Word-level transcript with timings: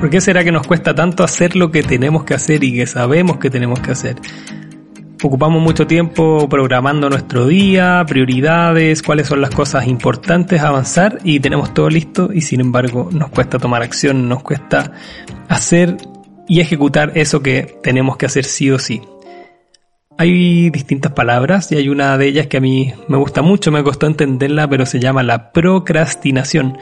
¿Por 0.00 0.10
qué 0.10 0.20
será 0.20 0.44
que 0.44 0.52
nos 0.52 0.64
cuesta 0.64 0.94
tanto 0.94 1.24
hacer 1.24 1.56
lo 1.56 1.72
que 1.72 1.82
tenemos 1.82 2.22
que 2.22 2.32
hacer 2.32 2.62
y 2.62 2.72
que 2.72 2.86
sabemos 2.86 3.38
que 3.38 3.50
tenemos 3.50 3.80
que 3.80 3.90
hacer? 3.90 4.14
Ocupamos 5.20 5.60
mucho 5.60 5.88
tiempo 5.88 6.48
programando 6.48 7.10
nuestro 7.10 7.48
día, 7.48 8.04
prioridades, 8.06 9.02
cuáles 9.02 9.26
son 9.26 9.40
las 9.40 9.50
cosas 9.50 9.88
importantes 9.88 10.62
avanzar 10.62 11.18
y 11.24 11.40
tenemos 11.40 11.74
todo 11.74 11.90
listo 11.90 12.30
y 12.32 12.42
sin 12.42 12.60
embargo 12.60 13.08
nos 13.10 13.30
cuesta 13.30 13.58
tomar 13.58 13.82
acción, 13.82 14.28
nos 14.28 14.44
cuesta 14.44 14.92
hacer 15.48 15.96
y 16.46 16.60
ejecutar 16.60 17.10
eso 17.16 17.42
que 17.42 17.76
tenemos 17.82 18.16
que 18.16 18.26
hacer 18.26 18.44
sí 18.44 18.70
o 18.70 18.78
sí. 18.78 19.02
Hay 20.16 20.70
distintas 20.70 21.10
palabras 21.10 21.72
y 21.72 21.76
hay 21.76 21.88
una 21.88 22.16
de 22.16 22.26
ellas 22.28 22.46
que 22.46 22.58
a 22.58 22.60
mí 22.60 22.94
me 23.08 23.16
gusta 23.16 23.42
mucho, 23.42 23.72
me 23.72 23.82
costó 23.82 24.06
entenderla, 24.06 24.68
pero 24.68 24.86
se 24.86 25.00
llama 25.00 25.24
la 25.24 25.50
procrastinación 25.50 26.78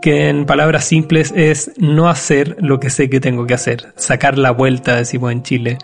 que 0.00 0.28
en 0.28 0.46
palabras 0.46 0.84
simples 0.84 1.32
es 1.34 1.72
no 1.78 2.08
hacer 2.08 2.56
lo 2.60 2.78
que 2.80 2.90
sé 2.90 3.10
que 3.10 3.20
tengo 3.20 3.46
que 3.46 3.54
hacer, 3.54 3.92
sacar 3.96 4.38
la 4.38 4.50
vuelta, 4.50 4.96
decimos 4.96 5.32
en 5.32 5.42
Chile, 5.42 5.78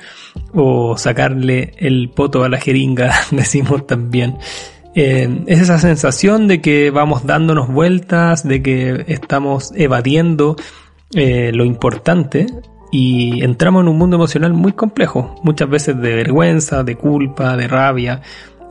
o 0.53 0.97
sacarle 0.97 1.73
el 1.79 2.11
poto 2.11 2.45
a 2.45 2.49
la 2.49 2.59
jeringa, 2.59 3.13
decimos 3.31 3.87
también. 3.87 4.37
Eh, 4.95 5.45
es 5.47 5.61
esa 5.61 5.79
sensación 5.79 6.49
de 6.49 6.61
que 6.61 6.91
vamos 6.91 7.25
dándonos 7.25 7.69
vueltas, 7.69 8.47
de 8.47 8.63
que 8.63 9.05
estamos 9.09 9.73
evadiendo 9.75 10.57
eh, 11.15 11.51
lo 11.53 11.65
importante 11.65 12.47
y 12.91 13.43
entramos 13.43 13.83
en 13.83 13.89
un 13.89 13.97
mundo 13.97 14.17
emocional 14.17 14.53
muy 14.53 14.73
complejo, 14.73 15.35
muchas 15.43 15.69
veces 15.69 16.01
de 16.01 16.15
vergüenza, 16.15 16.85
de 16.85 16.97
culpa, 16.97 17.57
de 17.57 17.69
rabia, 17.69 18.21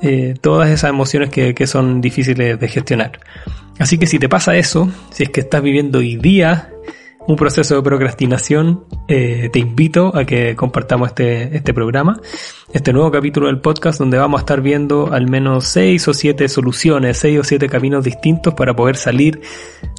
eh, 0.04 0.36
todas 0.40 0.70
esas 0.70 0.92
emociones 0.92 1.30
que, 1.30 1.56
que, 1.56 1.66
son 1.68 2.02
difíciles 2.02 2.60
de 2.60 2.68
gestionar. 2.68 3.20
Así 3.82 3.98
que 3.98 4.06
si 4.06 4.20
te 4.20 4.30
pasa 4.30 4.56
eso, 4.56 4.92
si 5.10 5.24
es 5.24 5.30
que 5.30 5.42
estás 5.42 5.64
viviendo 5.64 5.98
hoy 5.98 6.16
día 6.16 6.70
un 7.28 7.36
proceso 7.36 7.76
de 7.76 7.82
procrastinación, 7.82 8.86
eh, 9.08 9.50
te 9.52 9.58
invito 9.58 10.16
a 10.16 10.24
que 10.24 10.56
compartamos 10.56 11.10
este, 11.10 11.58
este 11.58 11.74
programa, 11.74 12.22
este 12.74 12.94
nuevo 12.94 13.10
capítulo 13.10 13.48
del 13.48 13.60
podcast 13.60 13.98
donde 13.98 14.20
vamos 14.20 14.38
a 14.40 14.42
estar 14.42 14.62
viendo 14.62 15.12
al 15.12 15.28
menos 15.28 15.66
seis 15.66 16.08
o 16.08 16.14
siete 16.14 16.48
soluciones, 16.48 17.18
seis 17.18 17.40
o 17.40 17.44
siete 17.44 17.68
caminos 17.70 18.04
distintos 18.04 18.54
para 18.54 18.76
poder 18.76 18.98
salir 18.98 19.42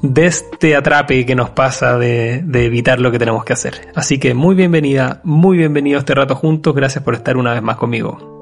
de 0.01 0.27
este 0.27 0.77
atrape 0.77 1.27
que 1.27 1.35
nos 1.35 1.51
pasa 1.51 1.99
de, 1.99 2.41
de 2.45 2.65
evitar 2.67 3.01
lo 3.01 3.11
que 3.11 3.19
tenemos 3.19 3.45
que 3.45 3.53
hacer. 3.53 3.89
Así 3.97 4.19
que 4.19 4.33
muy 4.33 4.55
bienvenida, 4.55 5.21
muy 5.25 5.59
bienvenido 5.59 5.99
a 5.99 6.01
este 6.01 6.15
rato 6.15 6.37
juntos, 6.37 6.73
gracias 6.73 7.03
por 7.03 7.15
estar 7.15 7.37
una 7.37 7.53
vez 7.53 7.63
más 7.63 7.79
conmigo. 7.79 8.42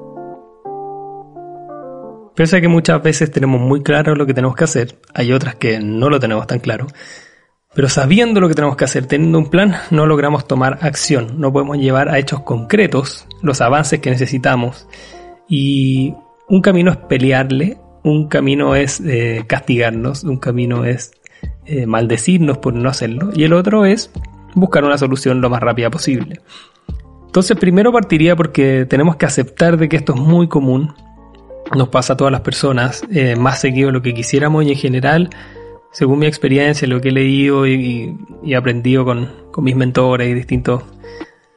Pese 2.35 2.57
a 2.57 2.61
que 2.61 2.67
muchas 2.67 3.01
veces 3.03 3.31
tenemos 3.31 3.61
muy 3.61 3.83
claro 3.83 4.15
lo 4.15 4.25
que 4.25 4.33
tenemos 4.33 4.55
que 4.55 4.63
hacer, 4.63 4.95
hay 5.13 5.33
otras 5.33 5.55
que 5.55 5.79
no 5.79 6.09
lo 6.09 6.19
tenemos 6.19 6.47
tan 6.47 6.59
claro. 6.59 6.87
Pero 7.73 7.87
sabiendo 7.87 8.41
lo 8.41 8.49
que 8.49 8.55
tenemos 8.55 8.75
que 8.75 8.85
hacer, 8.85 9.05
teniendo 9.05 9.37
un 9.37 9.49
plan, 9.49 9.75
no 9.91 10.05
logramos 10.05 10.45
tomar 10.45 10.79
acción, 10.81 11.39
no 11.39 11.53
podemos 11.53 11.77
llevar 11.77 12.09
a 12.09 12.19
hechos 12.19 12.41
concretos 12.41 13.27
los 13.41 13.61
avances 13.61 13.99
que 13.99 14.09
necesitamos. 14.09 14.87
Y 15.47 16.13
un 16.49 16.61
camino 16.61 16.91
es 16.91 16.97
pelearle, 16.97 17.77
un 18.03 18.27
camino 18.27 18.75
es 18.75 18.99
eh, 19.01 19.45
castigarnos, 19.47 20.23
un 20.23 20.37
camino 20.37 20.83
es 20.85 21.11
eh, 21.65 21.85
maldecirnos 21.85 22.57
por 22.57 22.73
no 22.73 22.89
hacerlo, 22.89 23.31
y 23.33 23.43
el 23.43 23.53
otro 23.53 23.85
es 23.85 24.11
buscar 24.53 24.83
una 24.83 24.97
solución 24.97 25.41
lo 25.41 25.49
más 25.49 25.61
rápida 25.61 25.89
posible. 25.89 26.41
Entonces 27.25 27.55
primero 27.57 27.93
partiría 27.93 28.35
porque 28.35 28.85
tenemos 28.85 29.15
que 29.15 29.25
aceptar 29.25 29.77
de 29.77 29.87
que 29.87 29.95
esto 29.95 30.13
es 30.13 30.19
muy 30.19 30.49
común, 30.49 30.93
nos 31.75 31.89
pasa 31.89 32.13
a 32.13 32.17
todas 32.17 32.31
las 32.31 32.41
personas, 32.41 33.03
eh, 33.11 33.35
más 33.35 33.59
seguido 33.61 33.91
lo 33.91 34.01
que 34.01 34.13
quisiéramos 34.13 34.65
y 34.65 34.71
en 34.71 34.77
general, 34.77 35.29
según 35.91 36.19
mi 36.19 36.25
experiencia, 36.25 36.87
lo 36.87 36.99
que 37.01 37.09
he 37.09 37.13
leído 37.13 37.67
y, 37.67 38.17
y 38.43 38.53
aprendido 38.53 39.05
con, 39.05 39.29
con, 39.51 39.63
mis 39.63 39.75
mentores 39.75 40.29
y 40.29 40.33
distintos 40.33 40.83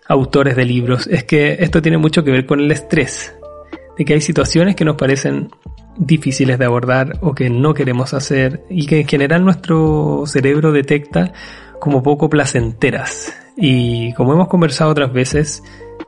autores 0.09 0.57
de 0.57 0.65
libros, 0.65 1.07
es 1.07 1.25
que 1.25 1.57
esto 1.61 1.83
tiene 1.83 1.99
mucho 1.99 2.25
que 2.25 2.31
ver 2.31 2.47
con 2.47 2.61
el 2.61 2.71
estrés, 2.71 3.35
de 3.97 4.05
que 4.05 4.15
hay 4.15 4.21
situaciones 4.21 4.77
que 4.77 4.85
nos 4.85 4.97
parecen 4.97 5.51
difíciles 5.97 6.59
de 6.59 6.65
abordar 6.65 7.19
o 7.21 7.35
que 7.35 7.51
no 7.51 7.75
queremos 7.75 8.15
hacer 8.15 8.65
y 8.69 8.87
que 8.87 9.01
en 9.01 9.09
general 9.09 9.45
nuestro 9.45 10.25
cerebro 10.27 10.73
detecta 10.73 11.33
como 11.81 12.03
poco 12.03 12.29
placenteras. 12.29 13.33
Y 13.57 14.13
como 14.15 14.33
hemos 14.33 14.49
conversado 14.49 14.91
otras 14.91 15.13
veces, 15.13 15.63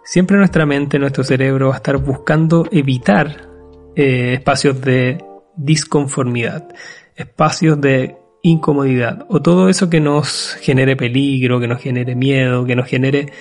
siempre 0.05 0.37
nuestra 0.37 0.67
mente, 0.67 0.99
nuestro 0.99 1.23
cerebro 1.23 1.69
va 1.69 1.75
a 1.75 1.77
estar 1.77 1.97
buscando 1.99 2.67
evitar 2.73 3.56
eh, 3.97 4.35
espacios 4.35 4.81
de 4.81 5.25
disconformidad, 5.57 6.69
espacios 7.17 7.81
de 7.81 8.17
incomodidad 8.43 9.27
o 9.29 9.43
todo 9.43 9.69
eso 9.69 9.91
que 9.91 10.01
nos 10.01 10.57
genere 10.61 10.97
peligro, 10.97 11.59
que 11.59 11.67
nos 11.67 11.81
genere 11.81 12.15
miedo, 12.15 12.65
que 12.65 12.77
nos 12.77 12.87
genere 12.87 13.33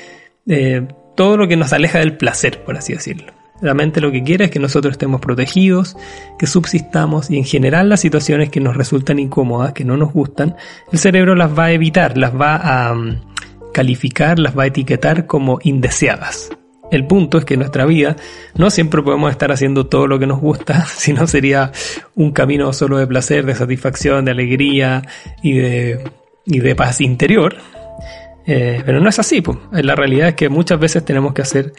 eh, 0.47 0.87
todo 1.15 1.37
lo 1.37 1.47
que 1.47 1.57
nos 1.57 1.73
aleja 1.73 1.99
del 1.99 2.17
placer, 2.17 2.63
por 2.63 2.77
así 2.77 2.93
decirlo. 2.93 3.33
La 3.61 3.73
mente 3.73 4.01
lo 4.01 4.11
que 4.11 4.23
quiere 4.23 4.45
es 4.45 4.51
que 4.51 4.59
nosotros 4.59 4.93
estemos 4.93 5.21
protegidos, 5.21 5.95
que 6.37 6.45
subsistamos 6.45 7.29
y 7.31 7.37
en 7.37 7.45
general 7.45 7.87
las 7.87 8.01
situaciones 8.01 8.49
que 8.49 8.59
nos 8.59 8.75
resultan 8.75 9.17
incómodas, 9.17 9.73
que 9.73 9.85
no 9.85 9.95
nos 9.95 10.11
gustan, 10.11 10.55
el 10.91 10.99
cerebro 10.99 11.35
las 11.35 11.57
va 11.57 11.65
a 11.65 11.71
evitar, 11.71 12.17
las 12.17 12.33
va 12.33 12.55
a 12.57 12.91
um, 12.91 13.15
calificar, 13.73 14.39
las 14.39 14.57
va 14.57 14.63
a 14.63 14.67
etiquetar 14.67 15.25
como 15.25 15.59
indeseadas. 15.63 16.49
El 16.91 17.07
punto 17.07 17.37
es 17.37 17.45
que 17.45 17.55
en 17.55 17.61
nuestra 17.61 17.85
vida 17.85 18.15
no 18.55 18.69
siempre 18.69 19.01
podemos 19.01 19.31
estar 19.31 19.51
haciendo 19.51 19.87
todo 19.87 20.07
lo 20.07 20.19
que 20.19 20.27
nos 20.27 20.39
gusta, 20.39 20.85
sino 20.95 21.27
sería 21.27 21.71
un 22.15 22.31
camino 22.31 22.71
solo 22.73 22.97
de 22.97 23.07
placer, 23.07 23.45
de 23.45 23.55
satisfacción, 23.55 24.25
de 24.25 24.31
alegría 24.31 25.03
y 25.41 25.53
de, 25.53 26.03
y 26.45 26.59
de 26.59 26.75
paz 26.75 27.01
interior. 27.01 27.55
Eh, 28.45 28.83
pero 28.85 28.99
no 28.99 29.09
es 29.09 29.17
así, 29.17 29.41
pues. 29.41 29.57
la 29.71 29.95
realidad 29.95 30.29
es 30.29 30.35
que 30.35 30.49
muchas 30.49 30.79
veces 30.79 31.03
tenemos 31.03 31.33
que 31.33 31.41
hacer 31.41 31.73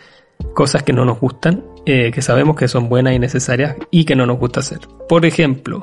cosas 0.54 0.82
que 0.82 0.92
no 0.92 1.04
nos 1.04 1.20
gustan, 1.20 1.64
eh, 1.86 2.10
que 2.12 2.22
sabemos 2.22 2.56
que 2.56 2.68
son 2.68 2.88
buenas 2.88 3.14
y 3.14 3.18
necesarias 3.18 3.76
y 3.90 4.04
que 4.04 4.16
no 4.16 4.26
nos 4.26 4.38
gusta 4.38 4.60
hacer. 4.60 4.80
Por 5.08 5.24
ejemplo, 5.24 5.82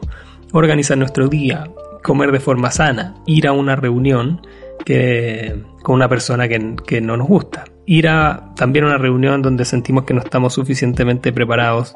organizar 0.51 0.97
nuestro 0.97 1.28
día, 1.28 1.69
comer 2.03 2.31
de 2.31 2.39
forma 2.39 2.72
sana, 2.72 3.16
ir 3.25 3.47
a 3.47 3.53
una 3.53 3.75
reunión 3.75 4.41
que, 4.85 5.63
con 5.83 5.95
una 5.95 6.09
persona 6.09 6.47
que, 6.47 6.75
que 6.88 7.01
no 7.01 7.16
nos 7.17 7.27
gusta 7.27 7.66
ir 7.85 8.07
a 8.07 8.53
también 8.55 8.85
a 8.85 8.89
una 8.89 8.97
reunión 8.97 9.41
donde 9.41 9.66
sentimos 9.66 10.05
que 10.05 10.13
no 10.13 10.21
estamos 10.21 10.53
suficientemente 10.53 11.33
preparados 11.33 11.95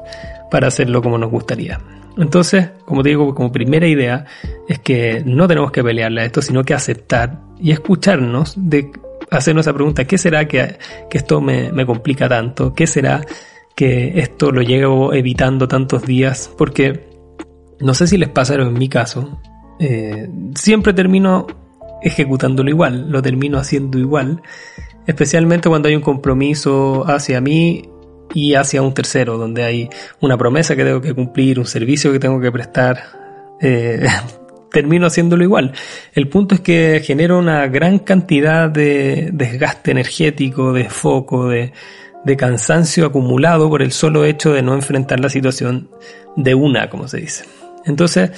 para 0.50 0.68
hacerlo 0.68 1.02
como 1.02 1.18
nos 1.18 1.30
gustaría. 1.30 1.80
Entonces, 2.16 2.70
como 2.84 3.02
te 3.02 3.10
digo, 3.10 3.34
como 3.34 3.52
primera 3.52 3.86
idea 3.86 4.24
es 4.68 4.80
que 4.80 5.22
no 5.24 5.46
tenemos 5.46 5.70
que 5.70 5.84
pelearle 5.84 6.22
a 6.22 6.24
esto, 6.24 6.42
sino 6.42 6.64
que 6.64 6.74
aceptar 6.74 7.40
y 7.60 7.70
escucharnos 7.70 8.54
de 8.56 8.90
hacernos 9.30 9.66
esa 9.66 9.74
pregunta, 9.74 10.04
¿qué 10.04 10.18
será 10.18 10.46
que, 10.46 10.78
que 11.08 11.18
esto 11.18 11.40
me, 11.40 11.70
me, 11.70 11.86
complica 11.86 12.28
tanto? 12.28 12.74
¿Qué 12.74 12.86
será 12.86 13.24
que 13.74 14.18
esto 14.20 14.50
lo 14.50 14.62
llevo 14.62 15.12
evitando 15.12 15.68
tantos 15.68 16.04
días? 16.04 16.50
Porque 16.56 17.08
no 17.80 17.94
sé 17.94 18.06
si 18.06 18.16
les 18.18 18.28
pasa, 18.28 18.54
pero 18.54 18.66
en 18.66 18.74
mi 18.74 18.88
caso, 18.88 19.40
eh, 19.78 20.28
siempre 20.54 20.92
termino 20.92 21.46
ejecutándolo 22.02 22.70
igual, 22.70 23.10
lo 23.10 23.22
termino 23.22 23.58
haciendo 23.58 23.98
igual 23.98 24.42
especialmente 25.08 25.70
cuando 25.70 25.88
hay 25.88 25.96
un 25.96 26.02
compromiso 26.02 27.04
hacia 27.08 27.40
mí 27.40 27.88
y 28.34 28.54
hacia 28.54 28.82
un 28.82 28.92
tercero, 28.92 29.38
donde 29.38 29.64
hay 29.64 29.88
una 30.20 30.36
promesa 30.36 30.76
que 30.76 30.84
tengo 30.84 31.00
que 31.00 31.14
cumplir, 31.14 31.58
un 31.58 31.64
servicio 31.64 32.12
que 32.12 32.18
tengo 32.18 32.38
que 32.38 32.52
prestar, 32.52 33.02
eh, 33.60 34.06
termino 34.70 35.06
haciéndolo 35.06 35.42
igual. 35.42 35.72
El 36.12 36.28
punto 36.28 36.54
es 36.54 36.60
que 36.60 37.02
genero 37.02 37.38
una 37.38 37.66
gran 37.68 38.00
cantidad 38.00 38.68
de 38.68 39.30
desgaste 39.32 39.92
energético, 39.92 40.74
de 40.74 40.90
foco, 40.90 41.48
de, 41.48 41.72
de 42.26 42.36
cansancio 42.36 43.06
acumulado 43.06 43.70
por 43.70 43.80
el 43.80 43.92
solo 43.92 44.26
hecho 44.26 44.52
de 44.52 44.60
no 44.60 44.74
enfrentar 44.74 45.20
la 45.20 45.30
situación 45.30 45.88
de 46.36 46.54
una, 46.54 46.90
como 46.90 47.08
se 47.08 47.16
dice. 47.16 47.44
Entonces, 47.86 48.30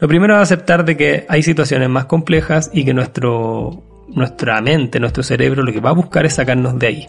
lo 0.00 0.08
primero 0.08 0.34
es 0.34 0.42
aceptar 0.42 0.84
de 0.84 0.96
que 0.96 1.26
hay 1.28 1.42
situaciones 1.42 1.88
más 1.88 2.06
complejas 2.06 2.70
y 2.72 2.84
que 2.84 2.94
nuestro 2.94 3.82
nuestra 4.08 4.60
mente, 4.60 5.00
nuestro 5.00 5.22
cerebro, 5.22 5.62
lo 5.62 5.72
que 5.72 5.80
va 5.80 5.90
a 5.90 5.94
buscar 5.94 6.26
es 6.26 6.34
sacarnos 6.34 6.78
de 6.78 6.86
ahí. 6.86 7.08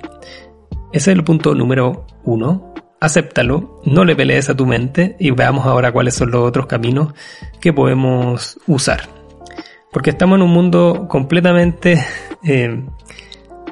Ese 0.92 1.12
es 1.12 1.18
el 1.18 1.24
punto 1.24 1.54
número 1.54 2.06
uno. 2.24 2.74
Acéptalo, 3.00 3.82
no 3.86 4.06
le 4.06 4.16
pelees 4.16 4.50
a 4.50 4.56
tu 4.56 4.66
mente 4.66 5.16
y 5.20 5.32
veamos 5.32 5.66
ahora 5.66 5.92
cuáles 5.92 6.16
son 6.16 6.32
los 6.32 6.48
otros 6.48 6.66
caminos 6.66 7.14
que 7.60 7.74
podemos 7.74 8.58
usar. 8.68 9.10
Porque 9.92 10.12
estamos 10.12 10.38
en 10.38 10.44
un 10.44 10.52
mundo 10.52 11.08
completamente 11.10 12.04
eh, 12.44 12.82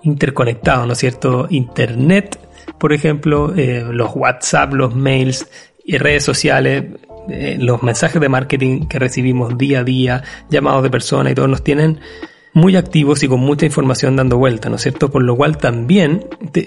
interconectado, 0.04 0.86
¿no 0.86 0.94
es 0.94 1.00
cierto? 1.00 1.48
Internet, 1.50 2.40
por 2.78 2.94
ejemplo, 2.94 3.54
eh, 3.56 3.86
los 3.90 4.16
WhatsApp, 4.16 4.74
los 4.74 4.96
mails 4.96 5.48
y 5.86 5.98
redes 5.98 6.24
sociales, 6.24 6.86
eh, 7.30 7.58
los 7.60 7.84
mensajes 7.84 8.22
de 8.22 8.30
marketing 8.30 8.88
que 8.88 9.00
recibimos 9.00 9.58
día 9.58 9.80
a 9.80 9.84
día, 9.84 10.24
llamados 10.50 10.84
de 10.84 10.90
personas 10.90 11.32
y 11.32 11.36
todos 11.36 11.50
nos 11.50 11.64
tienen 11.64 12.00
muy 12.54 12.76
activos 12.76 13.24
y 13.24 13.28
con 13.28 13.40
mucha 13.40 13.66
información 13.66 14.16
dando 14.16 14.38
vuelta, 14.38 14.70
¿no 14.70 14.76
es 14.76 14.84
cierto? 14.84 15.10
Por 15.10 15.24
lo 15.24 15.36
cual 15.36 15.58
también 15.58 16.26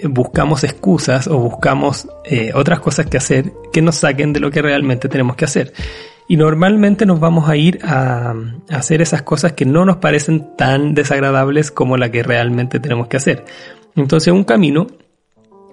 buscamos 0.09 0.63
excusas 0.63 1.27
o 1.27 1.37
buscamos 1.39 2.07
eh, 2.25 2.51
otras 2.53 2.81
cosas 2.81 3.05
que 3.05 3.17
hacer 3.17 3.53
que 3.71 3.81
nos 3.81 3.95
saquen 3.95 4.33
de 4.33 4.41
lo 4.41 4.51
que 4.51 4.61
realmente 4.61 5.07
tenemos 5.07 5.35
que 5.37 5.45
hacer. 5.45 5.73
Y 6.27 6.35
normalmente 6.35 7.05
nos 7.05 7.21
vamos 7.21 7.47
a 7.47 7.55
ir 7.55 7.79
a, 7.83 8.35
hacer 8.69 9.01
esas 9.01 9.21
cosas 9.21 9.53
que 9.53 9.65
no 9.65 9.85
nos 9.85 9.97
parecen 9.97 10.57
tan 10.57 10.93
desagradables 10.93 11.71
como 11.71 11.95
la 11.95 12.11
que 12.11 12.21
realmente 12.21 12.81
tenemos 12.81 13.07
que 13.07 13.15
hacer. 13.15 13.45
Entonces 13.95 14.33
un 14.33 14.43
camino 14.43 14.87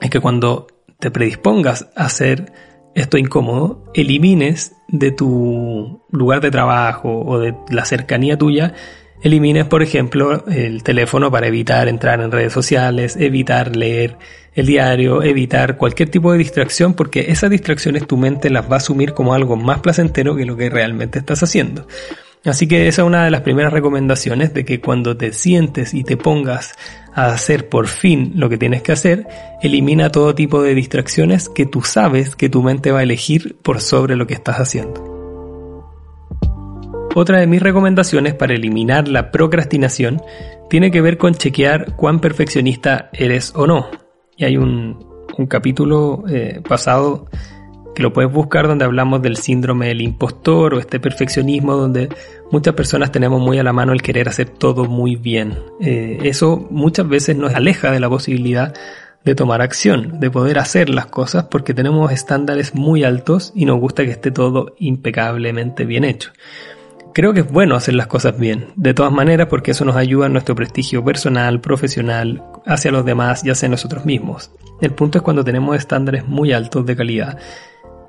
es 0.01 0.11
que 0.11 0.21
cuando 0.21 0.69
te 1.01 1.11
predispongas 1.11 1.89
a 1.97 2.05
hacer 2.05 2.53
esto 2.95 3.19
incómodo, 3.19 3.85
elimines 3.95 4.77
de 4.89 5.11
tu 5.11 6.03
lugar 6.11 6.41
de 6.41 6.51
trabajo 6.51 7.23
o 7.25 7.39
de 7.39 7.55
la 7.69 7.85
cercanía 7.85 8.39
tuya, 8.39 8.75
elimines, 9.23 9.65
por 9.65 9.83
ejemplo, 9.83 10.47
el 10.47 10.83
teléfono 10.83 11.31
para 11.31 11.47
evitar 11.47 11.89
entrar 11.89 12.21
en 12.21 12.31
redes 12.31 12.53
sociales, 12.53 13.17
evitar 13.17 13.75
leer 13.75 14.19
el 14.55 14.67
diario, 14.67 15.23
evitar 15.23 15.77
cualquier 15.77 16.11
tipo 16.11 16.31
de 16.31 16.39
distracción, 16.39 16.95
porque 16.95 17.27
esas 17.29 17.51
distracciones 17.51 18.07
tu 18.07 18.17
mente 18.17 18.51
las 18.51 18.71
va 18.71 18.75
a 18.75 18.77
asumir 18.77 19.13
como 19.13 19.35
algo 19.35 19.57
más 19.57 19.81
placentero 19.81 20.37
que 20.37 20.45
lo 20.45 20.57
que 20.57 20.71
realmente 20.71 21.19
estás 21.19 21.43
haciendo. 21.43 21.87
Así 22.45 22.69
que 22.69 22.89
esa 22.89 23.03
es 23.03 23.07
una 23.07 23.25
de 23.25 23.31
las 23.31 23.41
primeras 23.41 23.73
recomendaciones 23.73 24.53
de 24.53 24.67
que 24.67 24.81
cuando 24.81 25.17
te 25.17 25.33
sientes 25.33 25.95
y 25.95 26.05
te 26.05 26.19
pongas 26.19 26.75
a 27.15 27.27
hacer 27.29 27.71
por 27.71 27.87
fin 27.87 28.33
lo 28.37 28.51
que 28.51 28.59
tienes 28.59 28.83
que 28.83 28.93
hacer, 28.93 29.27
elimina 29.63 30.11
todo 30.11 30.35
tipo 30.35 30.63
de 30.63 30.75
distracciones 30.75 31.49
que 31.49 31.65
tú 31.65 31.83
sabes 31.83 32.37
que 32.37 32.51
tu 32.51 32.63
mente 32.63 32.93
va 32.93 32.99
a 32.99 33.03
elegir 33.03 33.57
por 33.63 33.81
sobre 33.81 34.17
lo 34.17 34.27
que 34.27 34.35
estás 34.35 34.57
haciendo. 34.57 35.15
Otra 37.15 37.39
de 37.39 37.47
mis 37.47 37.63
recomendaciones 37.63 38.35
para 38.35 38.55
eliminar 38.55 39.09
la 39.09 39.31
procrastinación 39.31 40.21
tiene 40.69 40.91
que 40.91 41.01
ver 41.01 41.17
con 41.17 41.35
chequear 41.35 41.95
cuán 41.97 42.21
perfeccionista 42.21 43.09
eres 43.13 43.53
o 43.55 43.67
no. 43.67 43.89
Y 44.37 44.45
hay 44.45 44.57
un, 44.57 45.15
capítulo 45.49 46.25
eh, 46.29 46.61
pasado 46.69 47.27
que 47.95 48.03
lo 48.03 48.13
puedes 48.13 48.33
buscar 48.33 48.67
donde 48.67 48.85
hablamos 48.85 49.23
del 49.23 49.37
síndrome 49.37 49.89
del 49.89 50.03
impostor 50.03 50.75
o 50.75 50.79
este 50.79 51.01
perfeccionismo 51.01 51.75
donde 51.75 52.09
muchas 52.51 52.75
personas 52.75 53.13
tenemos 53.13 53.41
muy 53.41 53.59
a 53.59 53.63
la 53.63 53.73
mano 53.73 53.93
el 53.93 54.03
querer 54.03 54.29
hacer 54.29 54.49
todo 54.49 54.85
muy 54.87 55.17
bien. 55.17 55.59
Eh, 55.81 56.19
eso 56.25 56.67
muchas 56.71 57.09
veces 57.09 57.37
nos 57.37 57.55
aleja 57.55 57.91
de 57.91 58.01
la 58.01 58.09
posibilidad 58.09 58.75
de 59.25 59.35
tomar 59.35 59.63
acción, 59.63 60.21
de 60.21 60.31
poder 60.31 60.59
hacer 60.59 60.91
las 60.91 61.07
cosas 61.07 61.45
porque 61.45 61.73
tenemos 61.73 62.13
estándares 62.13 62.75
muy 62.75 63.05
altos 63.05 63.53
y 63.55 63.65
nos 63.65 63.81
gusta 63.81 64.05
que 64.05 64.11
esté 64.11 64.31
todo 64.31 64.75
impecablemente 64.79 65.85
bien 65.85 66.05
hecho. 66.05 66.31
Creo 67.15 67.33
que 67.33 67.41
es 67.41 67.51
bueno 67.51 67.77
hacer 67.77 67.95
las 67.95 68.09
cosas 68.09 68.37
bien, 68.37 68.73
de 68.75 68.93
todas 68.93 69.13
maneras 69.13 69.47
porque 69.49 69.71
eso 69.71 69.85
nos 69.85 69.95
ayuda 69.95 70.27
en 70.27 70.33
nuestro 70.33 70.57
prestigio 70.57 71.05
personal, 71.05 71.61
profesional, 71.61 72.43
hacia 72.67 72.91
los 72.91 73.05
demás 73.05 73.45
y 73.45 73.51
hacia 73.51 73.69
nosotros 73.69 74.05
mismos. 74.05 74.51
El 74.81 74.91
punto 74.91 75.19
es 75.19 75.23
cuando 75.23 75.45
tenemos 75.45 75.77
estándares 75.77 76.27
muy 76.27 76.53
altos 76.53 76.85
de 76.85 76.97
calidad 76.97 77.39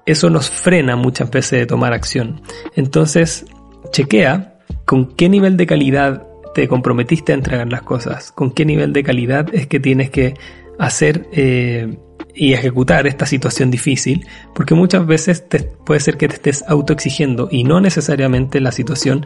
eso 0.06 0.30
nos 0.30 0.50
frena 0.50 0.96
muchas 0.96 1.30
veces 1.32 1.60
de 1.60 1.66
tomar 1.66 1.94
acción. 1.94 2.42
Entonces, 2.76 3.46
chequea 3.92 4.60
con 4.86 5.16
qué 5.16 5.30
nivel 5.30 5.58
de 5.58 5.66
calidad 5.66 6.28
te 6.54 6.68
comprometiste 6.68 7.34
a 7.34 7.36
entregar 7.36 7.68
las 7.70 7.82
cosas, 7.82 8.32
con 8.32 8.52
qué 8.52 8.66
nivel 8.66 8.94
de 8.94 9.04
calidad 9.04 9.54
es 9.54 9.68
que 9.68 9.80
tienes 9.80 10.10
que 10.10 10.36
hacer 10.80 11.28
eh, 11.32 11.98
y 12.34 12.54
ejecutar 12.54 13.08
esta 13.08 13.26
situación 13.26 13.72
difícil, 13.72 14.28
porque 14.54 14.76
muchas 14.76 15.06
veces 15.06 15.44
puede 15.86 16.00
ser 16.00 16.18
que 16.18 16.28
te 16.28 16.36
estés 16.36 16.64
autoexigiendo 16.68 17.48
y 17.52 17.64
no 17.64 17.82
necesariamente 17.82 18.60
la 18.60 18.72
situación 18.72 19.26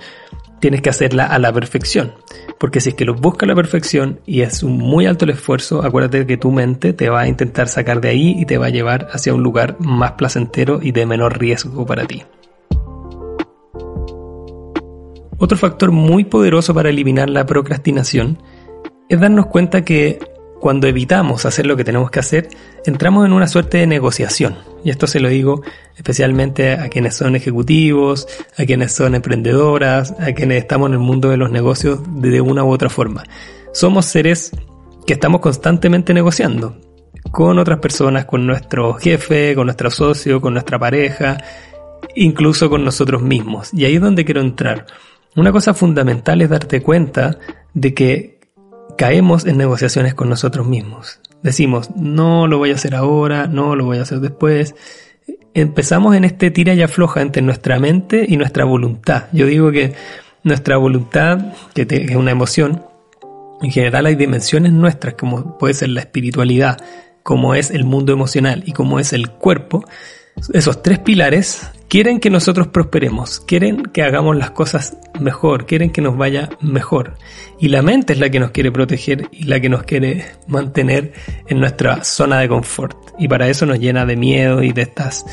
tienes 0.60 0.82
que 0.82 0.90
hacerla 0.90 1.26
a 1.26 1.40
la 1.40 1.52
perfección. 1.52 2.14
Porque 2.60 2.82
si 2.82 2.90
es 2.90 2.96
que 2.96 3.06
lo 3.06 3.16
busca 3.16 3.46
la 3.46 3.56
perfección 3.56 4.20
y 4.26 4.42
es 4.42 4.64
un 4.64 4.78
muy 4.78 5.06
alto 5.06 5.26
el 5.26 5.32
esfuerzo, 5.32 5.84
acuérdate 5.84 6.26
que 6.26 6.38
tu 6.38 6.52
mente 6.52 6.94
te 6.94 7.10
va 7.10 7.22
a 7.22 7.28
intentar 7.28 7.68
sacar 7.68 8.02
de 8.02 8.10
ahí 8.10 8.36
y 8.38 8.46
te 8.46 8.58
va 8.58 8.68
a 8.68 8.70
llevar 8.70 9.08
hacia 9.12 9.34
un 9.34 9.44
lugar 9.44 9.78
más 9.80 10.14
placentero 10.14 10.80
y 10.82 10.92
de 10.92 11.06
menor 11.06 11.40
riesgo 11.40 11.86
para 11.86 12.06
ti. 12.06 12.24
Otro 15.38 15.58
factor 15.58 15.92
muy 15.92 16.26
poderoso 16.26 16.74
para 16.74 16.90
eliminar 16.90 17.30
la 17.30 17.46
procrastinación 17.46 18.38
es 19.08 19.20
darnos 19.20 19.48
cuenta 19.48 19.86
que 19.86 20.20
cuando 20.60 20.88
evitamos 20.88 21.46
hacer 21.46 21.66
lo 21.66 21.78
que 21.78 21.84
tenemos 21.84 22.12
que 22.12 22.20
hacer, 22.20 22.50
entramos 22.86 23.26
en 23.26 23.34
una 23.34 23.48
suerte 23.48 23.78
de 23.78 23.88
negociación. 23.88 24.58
Y 24.84 24.90
esto 24.90 25.08
se 25.08 25.20
lo 25.20 25.30
digo 25.30 25.62
especialmente 25.96 26.74
a 26.74 26.90
quienes 26.90 27.16
son 27.16 27.36
ejecutivos, 27.36 28.28
a 28.58 28.66
quienes 28.66 28.94
son 28.94 29.16
emprendedoras, 29.16 30.14
a 30.20 30.32
quienes 30.34 30.60
estamos 30.60 30.88
en 30.88 30.94
el 30.94 31.00
mundo 31.00 31.30
de 31.30 31.38
los 31.38 31.52
negocios 31.52 32.00
de 32.22 32.42
una 32.42 32.64
u 32.64 32.70
otra 32.72 32.90
forma. 32.90 33.24
Somos 33.74 34.06
seres 34.06 34.52
que 35.06 35.14
estamos 35.14 35.42
constantemente 35.42 36.14
negociando 36.14 36.78
con 37.32 37.60
otras 37.60 37.80
personas, 37.80 38.26
con 38.26 38.46
nuestro 38.46 38.94
jefe, 38.94 39.56
con 39.56 39.66
nuestro 39.68 39.92
socio, 39.92 40.42
con 40.42 40.54
nuestra 40.54 40.80
pareja, 40.80 41.38
incluso 42.16 42.70
con 42.70 42.84
nosotros 42.84 43.22
mismos. 43.22 43.74
Y 43.74 43.86
ahí 43.86 43.96
es 43.96 44.02
donde 44.02 44.26
quiero 44.26 44.42
entrar. 44.42 44.86
Una 45.36 45.52
cosa 45.52 45.74
fundamental 45.74 46.42
es 46.42 46.50
darte 46.50 46.82
cuenta 46.82 47.38
de 47.74 47.94
que 47.94 48.39
caemos 49.00 49.46
en 49.46 49.58
negociaciones 49.58 50.14
con 50.14 50.28
nosotros 50.28 50.68
mismos. 50.68 51.22
Decimos, 51.42 51.90
no 51.96 52.48
lo 52.48 52.58
voy 52.58 52.72
a 52.72 52.76
hacer 52.76 52.96
ahora, 52.96 53.48
no 53.48 53.78
lo 53.78 53.86
voy 53.86 53.98
a 53.98 54.02
hacer 54.02 54.20
después. 54.20 54.76
Empezamos 55.54 56.18
en 56.18 56.26
este 56.26 56.52
tira 56.52 56.74
y 56.74 56.82
afloja 56.82 57.22
entre 57.22 57.42
nuestra 57.42 57.80
mente 57.80 58.26
y 58.28 58.36
nuestra 58.36 58.66
voluntad. 58.66 59.28
Yo 59.32 59.46
digo 59.46 59.72
que 59.72 59.94
nuestra 60.44 60.76
voluntad, 60.76 61.54
que, 61.74 61.88
es 61.90 62.16
una 62.18 62.32
emoción, 62.32 62.84
en 63.62 63.72
general 63.72 64.06
hay 64.06 64.16
dimensiones 64.16 64.74
nuestras, 64.74 65.14
como 65.14 65.58
puede 65.58 65.76
ser 65.76 65.88
la 65.90 66.02
espiritualidad, 66.02 66.78
como 67.24 67.56
es 67.56 67.72
el 67.72 67.86
mundo 67.86 68.12
emocional 68.12 68.64
y 68.66 68.74
como 68.74 69.00
es 69.00 69.14
el 69.14 69.30
cuerpo. 69.30 69.86
Esos 70.54 70.82
tres 70.82 71.00
pilares 71.00 71.70
quieren 71.88 72.20
que 72.20 72.30
nosotros 72.30 72.68
prosperemos, 72.68 73.40
quieren 73.40 73.84
que 73.84 74.04
hagamos 74.04 74.38
las 74.38 74.52
cosas 74.52 74.98
mejor, 75.20 75.66
quieren 75.66 75.92
que 75.92 76.02
nos 76.02 76.18
vaya 76.18 76.50
mejor. 76.62 77.16
Y 77.60 77.70
la 77.70 77.82
mente 77.82 78.14
es 78.14 78.20
la 78.20 78.30
que 78.30 78.40
nos 78.40 78.52
quiere 78.52 78.72
proteger 78.72 79.28
y 79.32 79.44
la 79.44 79.60
que 79.60 79.70
nos 79.70 79.84
quiere 79.84 80.26
mantener 80.48 81.14
en 81.48 81.60
nuestra 81.60 82.04
zona 82.04 82.40
de 82.40 82.48
confort. 82.48 82.98
Y 83.18 83.28
para 83.28 83.48
eso 83.50 83.66
nos 83.66 83.80
llena 83.80 84.06
de 84.06 84.16
miedo 84.16 84.64
y 84.64 84.72
de 84.72 84.84
estas 84.84 85.26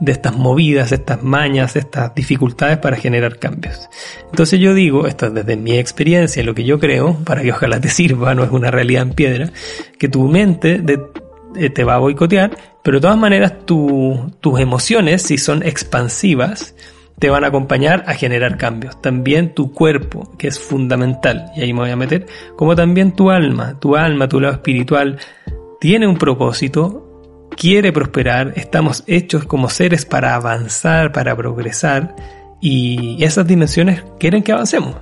de 0.00 0.12
estas 0.12 0.36
movidas, 0.36 0.92
estas 0.92 1.22
mañas, 1.22 1.76
estas 1.76 2.14
dificultades 2.14 2.78
para 2.78 2.96
generar 2.96 3.38
cambios. 3.38 3.88
Entonces 4.30 4.60
yo 4.60 4.74
digo, 4.74 5.06
esto 5.06 5.26
es 5.26 5.34
desde 5.34 5.56
mi 5.56 5.76
experiencia, 5.76 6.42
lo 6.44 6.54
que 6.54 6.64
yo 6.64 6.78
creo, 6.78 7.16
para 7.24 7.42
que 7.42 7.50
ojalá 7.50 7.80
te 7.80 7.88
sirva, 7.88 8.34
no 8.36 8.44
es 8.44 8.50
una 8.50 8.70
realidad 8.70 9.02
en 9.02 9.10
piedra, 9.10 9.50
que 9.98 10.08
tu 10.08 10.28
mente 10.28 10.80
eh, 11.56 11.70
te 11.70 11.84
va 11.84 11.96
a 11.96 11.98
boicotear, 11.98 12.56
pero 12.88 13.00
de 13.00 13.02
todas 13.02 13.18
maneras 13.18 13.52
tus 13.66 14.58
emociones, 14.58 15.20
si 15.20 15.36
son 15.36 15.62
expansivas, 15.62 16.74
te 17.18 17.28
van 17.28 17.44
a 17.44 17.48
acompañar 17.48 18.02
a 18.06 18.14
generar 18.14 18.56
cambios. 18.56 19.02
También 19.02 19.52
tu 19.52 19.74
cuerpo, 19.74 20.34
que 20.38 20.48
es 20.48 20.58
fundamental, 20.58 21.50
y 21.54 21.60
ahí 21.60 21.74
me 21.74 21.80
voy 21.80 21.90
a 21.90 21.96
meter, 21.96 22.24
como 22.56 22.74
también 22.74 23.12
tu 23.12 23.30
alma, 23.30 23.78
tu 23.78 23.94
alma, 23.94 24.26
tu 24.26 24.40
lado 24.40 24.54
espiritual, 24.54 25.18
tiene 25.82 26.06
un 26.06 26.16
propósito, 26.16 27.50
quiere 27.54 27.92
prosperar, 27.92 28.54
estamos 28.56 29.04
hechos 29.06 29.44
como 29.44 29.68
seres 29.68 30.06
para 30.06 30.34
avanzar, 30.34 31.12
para 31.12 31.36
progresar, 31.36 32.16
y 32.58 33.22
esas 33.22 33.46
dimensiones 33.46 34.02
quieren 34.18 34.42
que 34.42 34.52
avancemos. 34.52 34.96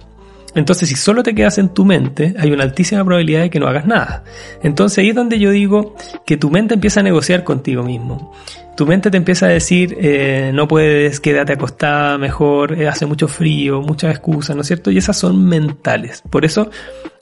Entonces, 0.56 0.88
si 0.88 0.96
solo 0.96 1.22
te 1.22 1.34
quedas 1.34 1.58
en 1.58 1.68
tu 1.68 1.84
mente, 1.84 2.34
hay 2.38 2.50
una 2.50 2.64
altísima 2.64 3.04
probabilidad 3.04 3.42
de 3.42 3.50
que 3.50 3.60
no 3.60 3.68
hagas 3.68 3.86
nada. 3.86 4.24
Entonces 4.62 4.98
ahí 4.98 5.10
es 5.10 5.14
donde 5.14 5.38
yo 5.38 5.50
digo 5.50 5.94
que 6.24 6.38
tu 6.38 6.50
mente 6.50 6.72
empieza 6.72 7.00
a 7.00 7.02
negociar 7.02 7.44
contigo 7.44 7.82
mismo. 7.82 8.32
Tu 8.74 8.86
mente 8.86 9.10
te 9.10 9.18
empieza 9.18 9.46
a 9.46 9.48
decir, 9.50 9.94
eh, 10.00 10.52
no 10.54 10.66
puedes, 10.66 11.20
quédate 11.20 11.52
acostada 11.52 12.16
mejor, 12.16 12.72
eh, 12.72 12.88
hace 12.88 13.04
mucho 13.04 13.28
frío, 13.28 13.82
muchas 13.82 14.12
excusas, 14.12 14.56
¿no 14.56 14.62
es 14.62 14.68
cierto? 14.68 14.90
Y 14.90 14.96
esas 14.96 15.18
son 15.18 15.44
mentales. 15.46 16.22
Por 16.30 16.46
eso, 16.46 16.70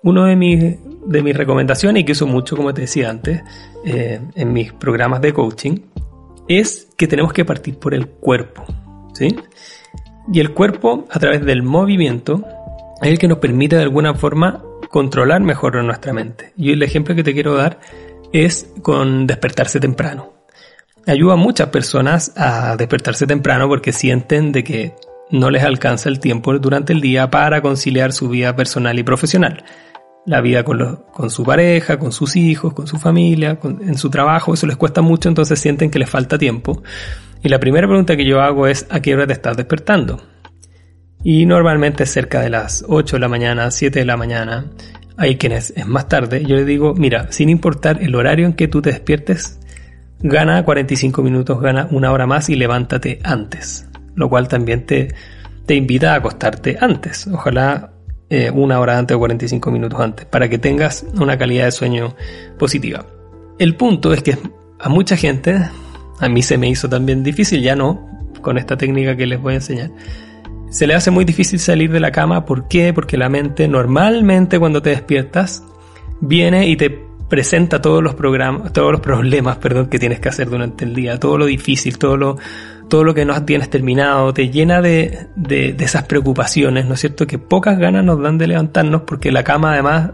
uno 0.04 0.26
de 0.26 0.36
mis, 0.36 0.76
de 1.06 1.22
mis 1.22 1.36
recomendaciones, 1.36 2.02
y 2.02 2.04
que 2.04 2.12
uso 2.12 2.28
mucho, 2.28 2.56
como 2.56 2.72
te 2.72 2.82
decía 2.82 3.10
antes, 3.10 3.42
eh, 3.84 4.20
en 4.36 4.52
mis 4.52 4.72
programas 4.72 5.20
de 5.20 5.32
coaching, 5.32 5.78
es 6.46 6.86
que 6.96 7.08
tenemos 7.08 7.32
que 7.32 7.44
partir 7.44 7.78
por 7.80 7.94
el 7.94 8.06
cuerpo. 8.06 8.64
¿Sí? 9.12 9.34
Y 10.32 10.38
el 10.38 10.52
cuerpo, 10.52 11.06
a 11.10 11.18
través 11.18 11.44
del 11.44 11.62
movimiento, 11.62 12.44
es 13.02 13.08
el 13.08 13.18
que 13.18 13.28
nos 13.28 13.38
permite 13.38 13.76
de 13.76 13.82
alguna 13.82 14.14
forma 14.14 14.62
controlar 14.90 15.40
mejor 15.40 15.82
nuestra 15.82 16.12
mente. 16.12 16.52
Y 16.56 16.72
el 16.72 16.82
ejemplo 16.82 17.14
que 17.14 17.24
te 17.24 17.32
quiero 17.32 17.54
dar 17.54 17.80
es 18.32 18.70
con 18.82 19.26
despertarse 19.26 19.80
temprano. 19.80 20.32
Ayuda 21.06 21.34
a 21.34 21.36
muchas 21.36 21.68
personas 21.68 22.32
a 22.36 22.76
despertarse 22.76 23.26
temprano 23.26 23.68
porque 23.68 23.92
sienten 23.92 24.52
de 24.52 24.64
que 24.64 24.94
no 25.30 25.50
les 25.50 25.64
alcanza 25.64 26.08
el 26.08 26.20
tiempo 26.20 26.58
durante 26.58 26.92
el 26.92 27.00
día 27.00 27.30
para 27.30 27.60
conciliar 27.60 28.12
su 28.12 28.28
vida 28.28 28.56
personal 28.56 28.98
y 28.98 29.02
profesional. 29.02 29.64
La 30.26 30.40
vida 30.40 30.64
con, 30.64 31.04
con 31.12 31.28
su 31.28 31.44
pareja, 31.44 31.98
con 31.98 32.12
sus 32.12 32.36
hijos, 32.36 32.72
con 32.72 32.86
su 32.86 32.98
familia, 32.98 33.58
en 33.62 33.98
su 33.98 34.08
trabajo, 34.08 34.54
eso 34.54 34.66
les 34.66 34.76
cuesta 34.76 35.02
mucho, 35.02 35.28
entonces 35.28 35.58
sienten 35.58 35.90
que 35.90 35.98
les 35.98 36.08
falta 36.08 36.38
tiempo. 36.38 36.82
Y 37.42 37.50
la 37.50 37.60
primera 37.60 37.86
pregunta 37.86 38.16
que 38.16 38.24
yo 38.24 38.40
hago 38.40 38.66
es, 38.66 38.86
¿a 38.88 39.00
qué 39.00 39.12
hora 39.14 39.26
te 39.26 39.34
estás 39.34 39.56
despertando? 39.56 40.33
Y 41.24 41.46
normalmente 41.46 42.04
cerca 42.04 42.42
de 42.42 42.50
las 42.50 42.84
8 42.86 43.16
de 43.16 43.20
la 43.20 43.28
mañana, 43.28 43.70
7 43.70 43.98
de 43.98 44.04
la 44.04 44.16
mañana. 44.18 44.66
Hay 45.16 45.36
quienes 45.36 45.72
es 45.74 45.86
más 45.86 46.06
tarde. 46.06 46.44
Yo 46.44 46.54
le 46.54 46.64
digo, 46.64 46.94
mira, 46.94 47.32
sin 47.32 47.48
importar 47.48 48.02
el 48.02 48.14
horario 48.14 48.46
en 48.46 48.52
que 48.52 48.68
tú 48.68 48.82
te 48.82 48.90
despiertes, 48.90 49.58
gana 50.20 50.62
45 50.64 51.22
minutos, 51.22 51.60
gana 51.60 51.88
una 51.90 52.12
hora 52.12 52.26
más 52.26 52.50
y 52.50 52.56
levántate 52.56 53.18
antes. 53.24 53.88
lo 54.14 54.28
cual 54.28 54.46
también 54.46 54.86
te, 54.86 55.08
te 55.66 55.74
invita 55.74 56.12
a 56.12 56.16
acostarte 56.16 56.76
antes, 56.80 57.26
ojalá 57.26 57.94
eh, 58.30 58.50
una 58.50 58.78
hora 58.78 58.96
antes 58.96 59.16
o 59.16 59.18
45 59.18 59.70
minutos 59.70 59.98
antes, 59.98 60.26
para 60.26 60.48
que 60.48 60.58
tengas 60.58 61.04
una 61.20 61.36
calidad 61.36 61.64
de 61.64 61.72
sueño 61.72 62.14
positiva. 62.58 63.06
El 63.58 63.74
punto 63.74 64.12
es 64.12 64.22
que 64.22 64.38
a 64.78 64.88
mucha 64.88 65.16
gente, 65.16 65.58
a 66.20 66.28
mí 66.28 66.42
se 66.42 66.58
me 66.58 66.68
hizo 66.68 66.88
también 66.88 67.24
difícil, 67.24 67.62
ya 67.62 67.74
no, 67.74 68.08
con 68.40 68.56
esta 68.56 68.76
técnica 68.76 69.16
que 69.16 69.26
les 69.26 69.40
voy 69.40 69.54
a 69.54 69.56
enseñar, 69.56 69.90
se 70.74 70.88
le 70.88 70.94
hace 70.94 71.12
muy 71.12 71.24
difícil 71.24 71.60
salir 71.60 71.92
de 71.92 72.00
la 72.00 72.10
cama. 72.10 72.44
¿Por 72.44 72.66
qué? 72.66 72.92
Porque 72.92 73.16
la 73.16 73.28
mente 73.28 73.68
normalmente 73.68 74.58
cuando 74.58 74.82
te 74.82 74.90
despiertas 74.90 75.62
viene 76.20 76.66
y 76.66 76.76
te 76.76 76.90
presenta 77.30 77.80
todos 77.80 78.02
los 78.02 78.16
programas, 78.16 78.72
todos 78.72 78.90
los 78.90 79.00
problemas, 79.00 79.58
perdón, 79.58 79.86
que 79.86 80.00
tienes 80.00 80.18
que 80.18 80.30
hacer 80.30 80.50
durante 80.50 80.84
el 80.84 80.92
día, 80.92 81.20
todo 81.20 81.38
lo 81.38 81.46
difícil, 81.46 81.96
todo 81.96 82.16
lo, 82.16 82.38
todo 82.88 83.04
lo 83.04 83.14
que 83.14 83.24
no 83.24 83.40
tienes 83.44 83.70
terminado, 83.70 84.34
te 84.34 84.50
llena 84.50 84.82
de, 84.82 85.28
de, 85.36 85.74
de 85.74 85.84
esas 85.84 86.02
preocupaciones, 86.06 86.86
¿no 86.86 86.94
es 86.94 87.00
cierto? 87.00 87.28
Que 87.28 87.38
pocas 87.38 87.78
ganas 87.78 88.04
nos 88.04 88.20
dan 88.20 88.36
de 88.36 88.48
levantarnos 88.48 89.02
porque 89.02 89.30
la 89.30 89.44
cama 89.44 89.74
además 89.74 90.10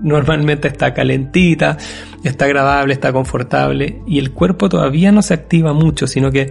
normalmente 0.00 0.68
está 0.68 0.94
calentita, 0.94 1.76
está 2.24 2.46
agradable, 2.46 2.94
está 2.94 3.12
confortable 3.12 4.00
y 4.06 4.18
el 4.18 4.32
cuerpo 4.32 4.70
todavía 4.70 5.12
no 5.12 5.20
se 5.20 5.34
activa 5.34 5.74
mucho, 5.74 6.06
sino 6.06 6.30
que 6.30 6.50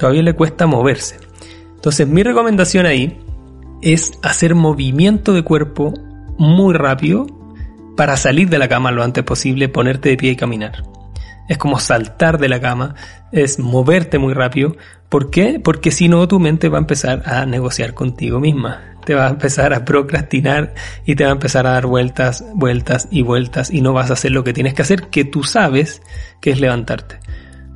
todavía 0.00 0.24
le 0.24 0.32
cuesta 0.32 0.66
moverse. 0.66 1.31
Entonces 1.82 2.06
mi 2.06 2.22
recomendación 2.22 2.86
ahí 2.86 3.18
es 3.80 4.12
hacer 4.22 4.54
movimiento 4.54 5.32
de 5.32 5.42
cuerpo 5.42 5.92
muy 6.38 6.74
rápido 6.74 7.26
para 7.96 8.16
salir 8.16 8.48
de 8.48 8.60
la 8.60 8.68
cama 8.68 8.92
lo 8.92 9.02
antes 9.02 9.24
posible, 9.24 9.68
ponerte 9.68 10.10
de 10.10 10.16
pie 10.16 10.30
y 10.30 10.36
caminar. 10.36 10.84
Es 11.48 11.58
como 11.58 11.80
saltar 11.80 12.38
de 12.38 12.48
la 12.48 12.60
cama, 12.60 12.94
es 13.32 13.58
moverte 13.58 14.20
muy 14.20 14.32
rápido. 14.32 14.76
¿Por 15.08 15.30
qué? 15.30 15.60
Porque 15.62 15.90
si 15.90 16.08
no 16.08 16.28
tu 16.28 16.38
mente 16.38 16.68
va 16.68 16.78
a 16.78 16.82
empezar 16.82 17.24
a 17.26 17.46
negociar 17.46 17.94
contigo 17.94 18.38
misma 18.38 18.92
te 19.04 19.14
va 19.14 19.26
a 19.26 19.30
empezar 19.30 19.74
a 19.74 19.84
procrastinar 19.84 20.74
y 21.04 21.14
te 21.16 21.24
va 21.24 21.30
a 21.30 21.34
empezar 21.34 21.66
a 21.66 21.72
dar 21.72 21.86
vueltas, 21.86 22.44
vueltas 22.54 23.08
y 23.10 23.22
vueltas 23.22 23.70
y 23.70 23.80
no 23.80 23.92
vas 23.92 24.10
a 24.10 24.14
hacer 24.14 24.32
lo 24.32 24.44
que 24.44 24.52
tienes 24.52 24.74
que 24.74 24.82
hacer, 24.82 25.08
que 25.08 25.24
tú 25.24 25.42
sabes 25.42 26.02
que 26.40 26.50
es 26.50 26.60
levantarte. 26.60 27.21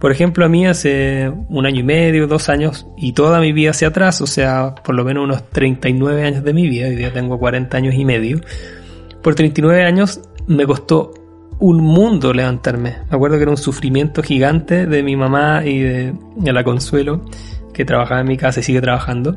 Por 0.07 0.13
ejemplo, 0.13 0.45
a 0.45 0.49
mí 0.49 0.65
hace 0.65 1.33
un 1.49 1.67
año 1.67 1.81
y 1.81 1.83
medio, 1.83 2.29
dos 2.29 2.49
años 2.49 2.87
y 2.97 3.13
toda 3.13 3.41
mi 3.41 3.53
vida 3.53 3.71
hacia 3.71 3.89
atrás, 3.89 4.21
o 4.21 4.29
sea, 4.29 4.73
por 4.85 4.95
lo 4.95 5.05
menos 5.05 5.25
unos 5.25 5.51
39 5.51 6.23
años 6.23 6.45
de 6.45 6.55
mi 6.55 6.69
vida, 6.69 6.87
hoy 6.87 6.95
día 6.95 7.13
tengo 7.13 7.41
40 7.41 7.77
años 7.77 7.93
y 7.97 8.05
medio, 8.05 8.41
por 9.21 9.35
39 9.35 9.83
años 9.83 10.21
me 10.47 10.65
costó 10.65 11.13
un 11.59 11.79
mundo 11.81 12.33
levantarme. 12.33 12.99
Me 13.11 13.17
acuerdo 13.17 13.35
que 13.35 13.43
era 13.43 13.51
un 13.51 13.57
sufrimiento 13.57 14.23
gigante 14.23 14.87
de 14.87 15.03
mi 15.03 15.17
mamá 15.17 15.65
y 15.65 15.81
de, 15.81 16.15
de 16.37 16.53
la 16.53 16.63
Consuelo, 16.63 17.25
que 17.75 17.85
trabajaba 17.85 18.21
en 18.21 18.29
mi 18.29 18.37
casa 18.37 18.61
y 18.61 18.63
sigue 18.63 18.81
trabajando 18.81 19.37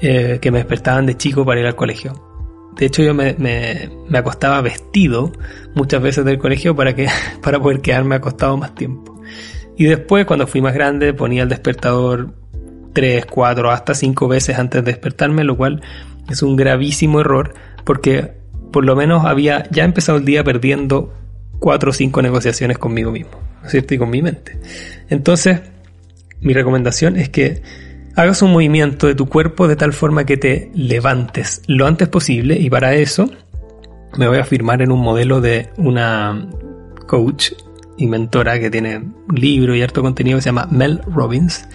eh, 0.00 0.38
que 0.40 0.52
me 0.52 0.58
despertaban 0.58 1.06
de 1.06 1.16
chico 1.16 1.44
para 1.44 1.58
ir 1.58 1.66
al 1.66 1.74
colegio. 1.74 2.12
De 2.76 2.86
hecho, 2.86 3.02
yo 3.02 3.12
me, 3.12 3.34
me, 3.38 4.16
acostaba 4.16 4.60
vestido 4.60 5.32
muchas 5.74 6.00
veces 6.00 6.24
del 6.24 6.38
colegio 6.38 6.76
para, 6.76 6.94
que, 6.94 7.08
para 7.42 7.58
poder 7.58 7.80
quedarme 7.80 8.14
acostado 8.14 8.56
más 8.56 8.72
tiempo. 8.72 9.15
Y 9.76 9.84
después, 9.84 10.24
cuando 10.24 10.46
fui 10.46 10.60
más 10.60 10.74
grande, 10.74 11.12
ponía 11.12 11.42
el 11.42 11.48
despertador 11.48 12.32
3, 12.92 13.26
4, 13.26 13.70
hasta 13.70 13.94
5 13.94 14.28
veces 14.28 14.58
antes 14.58 14.84
de 14.84 14.92
despertarme, 14.92 15.44
lo 15.44 15.56
cual 15.56 15.82
es 16.30 16.42
un 16.42 16.56
gravísimo 16.56 17.20
error 17.20 17.54
porque 17.84 18.32
por 18.72 18.84
lo 18.84 18.96
menos 18.96 19.24
había 19.24 19.68
ya 19.70 19.84
empezado 19.84 20.18
el 20.18 20.24
día 20.24 20.42
perdiendo 20.42 21.14
4 21.60 21.90
o 21.90 21.92
5 21.92 22.22
negociaciones 22.22 22.78
conmigo 22.78 23.12
mismo, 23.12 23.32
¿no 23.60 23.66
es 23.66 23.70
cierto? 23.70 23.94
Y 23.94 23.98
con 23.98 24.10
mi 24.10 24.22
mente. 24.22 24.58
Entonces, 25.08 25.60
mi 26.40 26.52
recomendación 26.52 27.16
es 27.16 27.28
que 27.28 27.62
hagas 28.14 28.42
un 28.42 28.52
movimiento 28.52 29.06
de 29.06 29.14
tu 29.14 29.28
cuerpo 29.28 29.68
de 29.68 29.76
tal 29.76 29.92
forma 29.92 30.24
que 30.24 30.36
te 30.36 30.70
levantes 30.74 31.62
lo 31.66 31.86
antes 31.86 32.08
posible 32.08 32.56
y 32.58 32.70
para 32.70 32.94
eso 32.94 33.30
me 34.16 34.26
voy 34.26 34.38
a 34.38 34.44
firmar 34.44 34.82
en 34.82 34.90
un 34.90 35.00
modelo 35.00 35.40
de 35.40 35.68
una 35.76 36.48
coach 37.06 37.52
y 37.96 38.06
mentora 38.06 38.58
que 38.58 38.70
tiene 38.70 39.02
libro 39.34 39.74
y 39.74 39.82
harto 39.82 40.02
contenido 40.02 40.38
que 40.38 40.42
se 40.42 40.48
llama 40.48 40.68
Mel 40.70 41.00
Robbins, 41.06 41.68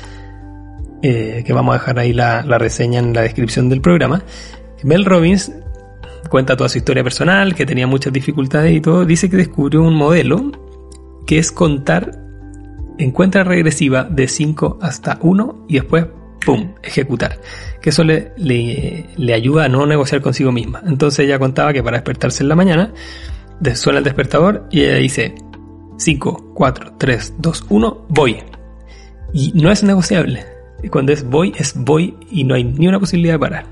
eh, 1.02 1.44
que 1.46 1.54
vamos 1.54 1.76
a 1.76 1.80
dejar 1.80 2.00
ahí 2.00 2.14
la, 2.14 2.42
reseña 2.44 3.00
en 3.00 3.14
la 3.14 3.22
descripción 3.22 3.70
del 3.70 3.82
programa. 3.82 4.24
Mel 4.84 5.06
Robbins 5.06 5.52
cuenta 6.30 6.56
toda 6.56 6.70
su 6.70 6.78
historia 6.78 7.04
personal, 7.04 7.56
que 7.56 7.66
tenía 7.66 7.88
muchas 7.88 8.14
dificultades 8.14 8.76
y 8.76 8.82
todo, 8.82 9.06
dice 9.06 9.30
que 9.30 9.38
descubrió 9.38 9.82
un 9.82 9.96
modelo 9.96 10.52
que 11.26 11.40
es 11.40 11.52
contar 11.52 12.20
en 12.98 13.12
cuenta 13.12 13.44
regresiva 13.44 14.04
de 14.04 14.28
5 14.28 14.80
hasta 14.82 15.18
1 15.22 15.66
y 15.68 15.76
después 15.76 16.06
¡pum!, 16.46 16.74
ejecutar. 16.84 17.40
Que 17.82 17.90
eso 17.90 18.04
le, 18.04 18.34
le, 18.38 19.34
ayuda 19.34 19.66
a 19.66 19.70
no 19.70 19.86
negociar 19.86 20.22
consigo 20.22 20.52
misma. 20.52 20.82
Entonces 20.86 21.26
ella 21.26 21.40
contaba 21.40 21.74
que 21.74 21.84
para 21.84 21.98
despertarse 21.98 22.44
en 22.44 22.50
la 22.50 22.56
mañana, 22.56 22.94
suena 23.76 24.00
el 24.00 24.06
despertador 24.06 24.68
y 24.72 24.82
ella 24.82 24.96
dice 24.96 25.36
5, 26.02 26.54
4, 26.56 26.94
3, 26.98 27.34
2, 27.38 27.66
1, 27.70 28.06
voy. 28.10 28.38
Y 29.34 29.52
no 29.54 29.72
es 29.72 29.84
negociable. 29.84 30.44
Cuando 30.90 31.12
es 31.12 31.24
voy, 31.24 31.54
es 31.56 31.76
voy 31.76 32.18
y 32.32 32.44
no 32.44 32.56
hay 32.56 32.64
ni 32.64 32.88
una 32.88 33.00
posibilidad 33.00 33.36
de 33.36 33.40
parar. 33.40 33.66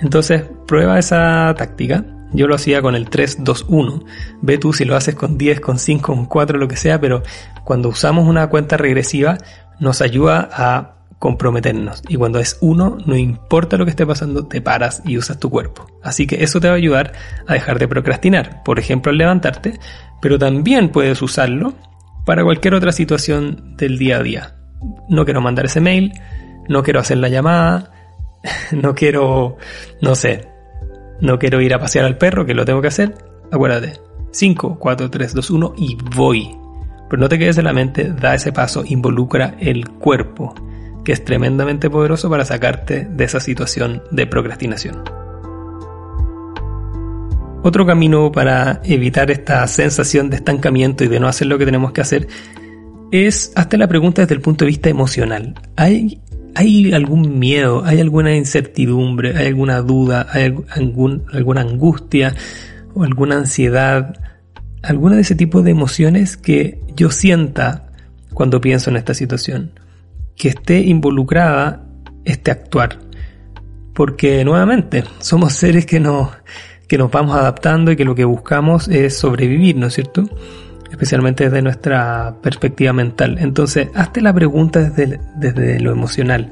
Entonces 0.00 0.42
prueba 0.66 0.98
esa 0.98 1.54
táctica. 1.56 2.04
Yo 2.32 2.48
lo 2.48 2.56
hacía 2.56 2.82
con 2.82 2.96
el 2.96 3.08
3, 3.08 3.44
2, 3.44 3.66
1. 3.68 4.04
Ve 4.42 4.58
tú 4.58 4.72
si 4.72 4.84
lo 4.84 4.96
haces 4.96 5.14
con 5.14 5.38
10, 5.38 5.60
con 5.60 5.78
5, 5.78 6.12
con 6.12 6.26
4, 6.26 6.58
lo 6.58 6.66
que 6.66 6.76
sea, 6.76 7.00
pero 7.00 7.22
cuando 7.62 7.88
usamos 7.88 8.26
una 8.26 8.48
cuenta 8.48 8.76
regresiva 8.76 9.38
nos 9.78 10.02
ayuda 10.02 10.48
a 10.52 10.93
comprometernos. 11.24 12.02
Y 12.06 12.16
cuando 12.16 12.38
es 12.38 12.58
uno, 12.60 12.98
no 13.06 13.16
importa 13.16 13.78
lo 13.78 13.86
que 13.86 13.90
esté 13.92 14.04
pasando, 14.04 14.46
te 14.46 14.60
paras 14.60 15.00
y 15.06 15.16
usas 15.16 15.38
tu 15.38 15.48
cuerpo. 15.48 15.86
Así 16.02 16.26
que 16.26 16.44
eso 16.44 16.60
te 16.60 16.68
va 16.68 16.74
a 16.74 16.76
ayudar 16.76 17.14
a 17.46 17.54
dejar 17.54 17.78
de 17.78 17.88
procrastinar. 17.88 18.62
Por 18.62 18.78
ejemplo, 18.78 19.10
al 19.10 19.16
levantarte, 19.16 19.80
pero 20.20 20.38
también 20.38 20.90
puedes 20.90 21.22
usarlo 21.22 21.72
para 22.26 22.44
cualquier 22.44 22.74
otra 22.74 22.92
situación 22.92 23.74
del 23.78 23.96
día 23.96 24.18
a 24.18 24.22
día. 24.22 24.56
No 25.08 25.24
quiero 25.24 25.40
mandar 25.40 25.64
ese 25.64 25.80
mail, 25.80 26.12
no 26.68 26.82
quiero 26.82 27.00
hacer 27.00 27.16
la 27.16 27.30
llamada, 27.30 27.90
no 28.72 28.94
quiero, 28.94 29.56
no 30.02 30.16
sé, 30.16 30.46
no 31.22 31.38
quiero 31.38 31.62
ir 31.62 31.72
a 31.72 31.78
pasear 31.78 32.04
al 32.04 32.18
perro, 32.18 32.44
que 32.44 32.52
lo 32.52 32.66
tengo 32.66 32.82
que 32.82 32.88
hacer. 32.88 33.14
Acuérdate, 33.50 33.94
5, 34.30 34.78
4, 34.78 35.10
3, 35.10 35.32
2, 35.32 35.50
1 35.50 35.74
y 35.78 35.96
voy. 36.14 36.54
Pero 37.08 37.18
no 37.18 37.30
te 37.30 37.38
quedes 37.38 37.56
en 37.56 37.64
la 37.64 37.72
mente, 37.72 38.12
da 38.12 38.34
ese 38.34 38.52
paso, 38.52 38.84
involucra 38.86 39.54
el 39.58 39.88
cuerpo 39.88 40.54
que 41.04 41.12
es 41.12 41.24
tremendamente 41.24 41.90
poderoso 41.90 42.30
para 42.30 42.44
sacarte 42.44 43.06
de 43.08 43.24
esa 43.24 43.40
situación 43.40 44.02
de 44.10 44.26
procrastinación. 44.26 45.02
Otro 47.62 47.86
camino 47.86 48.30
para 48.30 48.80
evitar 48.84 49.30
esta 49.30 49.66
sensación 49.66 50.28
de 50.28 50.36
estancamiento 50.36 51.04
y 51.04 51.08
de 51.08 51.18
no 51.18 51.28
hacer 51.28 51.46
lo 51.46 51.56
que 51.56 51.64
tenemos 51.64 51.92
que 51.92 52.02
hacer 52.02 52.28
es 53.10 53.52
hazte 53.54 53.78
la 53.78 53.88
pregunta 53.88 54.22
desde 54.22 54.34
el 54.34 54.40
punto 54.40 54.64
de 54.64 54.70
vista 54.70 54.90
emocional. 54.90 55.54
¿Hay, 55.76 56.20
hay 56.54 56.92
algún 56.92 57.38
miedo, 57.38 57.82
hay 57.84 58.00
alguna 58.00 58.36
incertidumbre, 58.36 59.36
hay 59.36 59.46
alguna 59.46 59.80
duda, 59.80 60.26
hay 60.30 60.54
algún, 60.70 61.24
alguna 61.32 61.62
angustia 61.62 62.34
o 62.92 63.02
alguna 63.02 63.36
ansiedad, 63.36 64.14
alguna 64.82 65.16
de 65.16 65.22
ese 65.22 65.34
tipo 65.34 65.62
de 65.62 65.70
emociones 65.70 66.36
que 66.36 66.80
yo 66.96 67.10
sienta 67.10 67.86
cuando 68.34 68.60
pienso 68.60 68.90
en 68.90 68.96
esta 68.96 69.14
situación? 69.14 69.70
Que 70.36 70.48
esté 70.48 70.80
involucrada 70.80 71.86
este 72.24 72.50
actuar. 72.50 72.98
Porque 73.94 74.44
nuevamente, 74.44 75.04
somos 75.20 75.52
seres 75.54 75.86
que 75.86 76.00
nos, 76.00 76.30
que 76.88 76.98
nos 76.98 77.10
vamos 77.10 77.36
adaptando 77.36 77.92
y 77.92 77.96
que 77.96 78.04
lo 78.04 78.14
que 78.14 78.24
buscamos 78.24 78.88
es 78.88 79.16
sobrevivir, 79.16 79.76
¿no 79.76 79.86
es 79.86 79.94
cierto? 79.94 80.24
Especialmente 80.90 81.44
desde 81.44 81.62
nuestra 81.62 82.36
perspectiva 82.42 82.92
mental. 82.92 83.38
Entonces, 83.40 83.88
hazte 83.94 84.20
la 84.20 84.32
pregunta 84.32 84.80
desde, 84.80 85.20
desde 85.36 85.80
lo 85.80 85.90
emocional. 85.90 86.50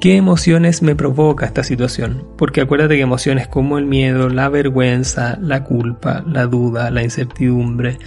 ¿Qué 0.00 0.14
emociones 0.14 0.80
me 0.80 0.94
provoca 0.94 1.44
esta 1.44 1.64
situación? 1.64 2.24
Porque 2.36 2.60
acuérdate 2.60 2.94
que 2.94 3.02
emociones 3.02 3.48
como 3.48 3.78
el 3.78 3.84
miedo, 3.84 4.28
la 4.28 4.48
vergüenza, 4.48 5.36
la 5.40 5.64
culpa, 5.64 6.22
la 6.24 6.46
duda, 6.46 6.92
la 6.92 7.02
incertidumbre, 7.02 7.98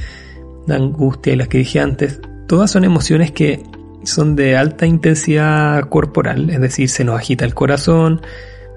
la 0.68 0.76
angustia 0.76 1.34
y 1.34 1.36
las 1.36 1.50
que 1.50 1.58
dije 1.58 1.82
antes, 1.82 2.22
todas 2.48 2.72
son 2.72 2.86
emociones 2.86 3.32
que 3.32 3.62
son 4.04 4.36
de 4.36 4.58
alta 4.58 4.86
intensidad 4.86 5.88
corporal, 5.90 6.50
es 6.50 6.60
decir, 6.60 6.90
se 6.90 7.04
nos 7.04 7.20
agita 7.20 7.46
el 7.46 7.54
corazón, 7.54 8.22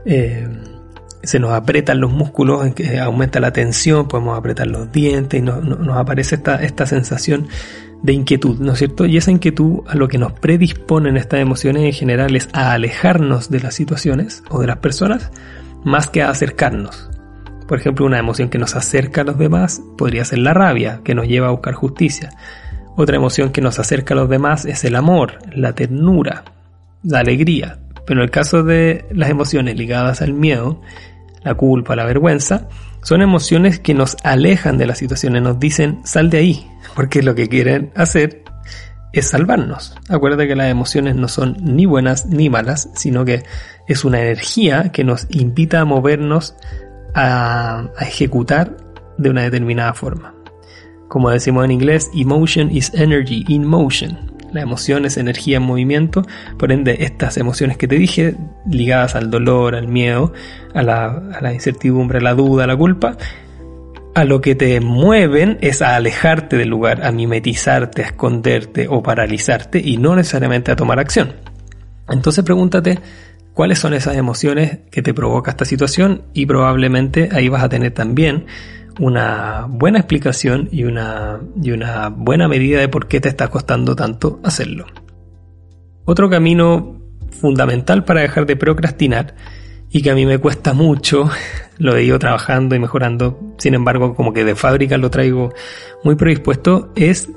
eh, 0.05 0.47
se 1.23 1.39
nos 1.39 1.53
apretan 1.53 2.01
los 2.01 2.13
músculos, 2.13 2.67
aumenta 3.01 3.41
la 3.41 3.53
tensión, 3.53 4.09
podemos 4.09 4.39
apretar 4.39 4.67
los 4.67 4.93
dientes 4.93 5.41
y 5.41 5.43
nos 5.43 5.97
aparece 5.97 6.37
esta, 6.37 6.57
esta 6.63 6.87
sensación 6.87 7.49
de 8.03 8.13
inquietud, 8.13 8.59
¿no 8.61 8.73
es 8.73 8.79
cierto? 8.79 9.07
Y 9.07 9.17
esa 9.17 9.31
inquietud 9.31 9.81
a 9.87 9.95
lo 9.95 10.09
que 10.09 10.19
nos 10.19 10.33
predisponen 10.33 11.17
estas 11.17 11.41
emociones 11.41 11.85
en 11.85 11.93
general 11.93 12.37
es 12.37 12.51
a 12.53 12.73
alejarnos 12.73 13.49
de 13.49 13.61
las 13.61 13.75
situaciones 13.75 14.43
o 14.51 14.61
de 14.61 14.67
las 14.67 14.77
personas 14.77 15.31
más 15.85 16.09
que 16.09 16.23
a 16.23 16.29
acercarnos. 16.29 17.09
Por 17.67 17.79
ejemplo, 17.79 18.05
una 18.05 18.19
emoción 18.19 18.51
que 18.51 18.59
nos 18.59 18.77
acerca 18.77 19.23
a 19.23 19.25
los 19.25 19.39
demás 19.39 19.81
podría 19.97 20.25
ser 20.27 20.41
la 20.41 20.53
rabia, 20.53 21.01
que 21.03 21.15
nos 21.15 21.27
lleva 21.27 21.49
a 21.49 21.53
buscar 21.53 21.73
justicia. 21.73 22.31
Otra 22.97 23.17
emoción 23.17 23.51
que 23.51 23.61
nos 23.61 23.79
acerca 23.79 24.15
a 24.15 24.17
los 24.17 24.29
demás 24.29 24.65
es 24.65 24.85
el 24.85 24.95
amor, 24.95 25.39
la 25.53 25.75
ternura, 25.75 26.45
la 27.03 27.21
alegría. 27.21 27.79
Pero 28.07 28.21
en 28.21 28.25
el 28.25 28.31
caso 28.31 28.63
de 28.63 29.05
las 29.11 29.31
emociones 29.31 29.77
ligadas 29.77 30.23
al 30.23 30.33
miedo, 30.33 30.81
la 31.43 31.55
culpa, 31.55 31.97
la 31.97 32.05
vergüenza, 32.05 32.69
son 33.03 33.21
emociones 33.21 33.81
que 33.81 33.95
nos 33.95 34.17
alejan 34.23 34.79
de 34.79 34.87
las 34.87 34.99
situaciones, 34.99 35.43
nos 35.43 35.59
dicen 35.59 36.01
sal 36.05 36.31
de 36.31 36.39
ahí, 36.39 36.71
porque 36.95 37.23
lo 37.23 37.35
que 37.35 37.49
quieren 37.49 37.91
hacer 37.97 38.43
es 39.13 39.29
salvarnos. 39.29 39.95
Acuérdate 40.09 40.49
que 40.49 40.57
las 40.57 40.71
emociones 40.71 41.17
no 41.17 41.29
son 41.29 41.57
ni 41.61 41.87
buenas 41.87 42.27
ni 42.27 42.49
malas, 42.49 42.91
sino 42.95 43.25
que 43.25 43.45
es 43.89 44.05
una 44.05 44.21
energía 44.21 44.91
que 44.93 45.05
nos 45.05 45.27
invita 45.31 45.81
a 45.81 45.85
movernos 45.85 46.55
a, 47.15 47.89
a 47.97 48.05
ejecutar 48.05 48.77
de 49.19 49.31
una 49.31 49.43
determinada 49.43 49.95
forma. 49.95 50.34
Como 51.09 51.31
decimos 51.31 51.65
en 51.65 51.71
inglés, 51.71 52.11
emotion 52.15 52.71
is 52.71 52.93
energy 52.95 53.45
in 53.49 53.65
motion. 53.65 54.35
La 54.53 54.63
emoción 54.63 55.05
es 55.05 55.17
energía 55.17 55.57
en 55.57 55.65
movimiento, 55.65 56.23
por 56.59 56.71
ende 56.71 56.99
estas 57.01 57.37
emociones 57.37 57.77
que 57.77 57.89
te 57.89 57.97
dije, 57.97 58.37
ligadas 58.71 59.17
al 59.17 59.29
dolor, 59.29 59.75
al 59.75 59.89
miedo, 59.89 60.33
a 60.75 60.83
la, 60.83 61.53
incertidumbre, 61.53 62.19
a 62.19 62.21
la 62.21 62.35
duda, 62.35 62.63
a 62.63 62.67
la 62.69 62.77
culpa, 62.77 63.17
a 64.15 64.25
lo 64.25 64.41
que 64.41 64.55
te 64.55 64.81
mueven 64.81 65.59
es 65.61 65.83
a 65.83 65.97
alejarte 65.97 66.57
del 66.57 66.69
lugar, 66.69 67.05
a 67.05 67.11
mimetizarte, 67.11 68.03
a 68.03 68.07
esconderte 68.07 68.87
o 68.89 69.03
paralizarte 69.03 69.81
y 69.81 69.97
no 69.97 70.15
necesariamente 70.15 70.71
a 70.71 70.77
tomar 70.77 71.01
acción. 71.01 71.33
Entonces 72.09 72.45
pregúntate 72.45 73.01
cuáles 73.55 73.81
son 73.81 73.93
esas 73.93 74.17
emociones 74.17 74.79
que 74.93 75.03
te 75.03 75.15
provoca 75.15 75.51
esta 75.51 75.65
situación 75.65 76.23
y 76.33 76.47
probablemente 76.47 77.29
ahí 77.33 77.49
vas 77.49 77.65
a 77.65 77.69
tener 77.69 77.93
también 77.93 78.47
una 79.01 79.67
buena 79.69 79.99
explicación 79.99 80.69
y 80.71 80.85
una, 80.85 81.41
y 81.61 81.73
una 81.73 82.09
buena 82.09 82.49
medida 82.49 82.81
de 82.81 82.89
por 82.89 83.09
qué 83.09 83.21
te 83.21 83.29
está 83.29 83.49
costando 83.49 83.97
tanto 83.97 84.41
hacerlo. 84.43 84.87
Otro 86.05 86.29
camino 86.31 87.01
fundamental 87.31 88.05
para 88.05 88.21
dejar 88.21 88.47
de 88.47 88.57
procrastinar 88.57 89.35
y 89.91 90.03
que 90.03 90.11
a 90.11 90.15
mí 90.15 90.27
me 90.27 90.39
cuesta 90.39 90.75
mucho, 90.75 91.31
lo 91.79 91.97
he 91.97 92.05
ido 92.05 92.19
trabajando 92.19 92.75
y 92.75 92.79
mejorando, 92.79 93.55
sin 93.59 93.75
embargo 93.75 94.15
como 94.15 94.33
que 94.33 94.45
de 94.45 94.55
fábrica 94.55 94.99
lo 94.99 95.11
traigo 95.11 95.53
muy 96.03 96.17
predispuesto, 96.17 96.93
es 96.97 97.31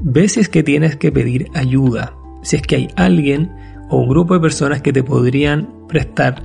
veces 0.00 0.48
que 0.48 0.62
tienes 0.62 0.96
que 0.96 1.12
pedir 1.12 1.48
ayuda, 1.54 2.14
si 2.42 2.56
es 2.56 2.62
que 2.62 2.76
hay 2.76 2.88
alguien 2.96 3.52
o 3.90 3.98
un 3.98 4.08
grupo 4.08 4.34
de 4.34 4.40
personas 4.40 4.82
que 4.82 4.92
te 4.92 5.02
podrían 5.02 5.86
prestar 5.88 6.42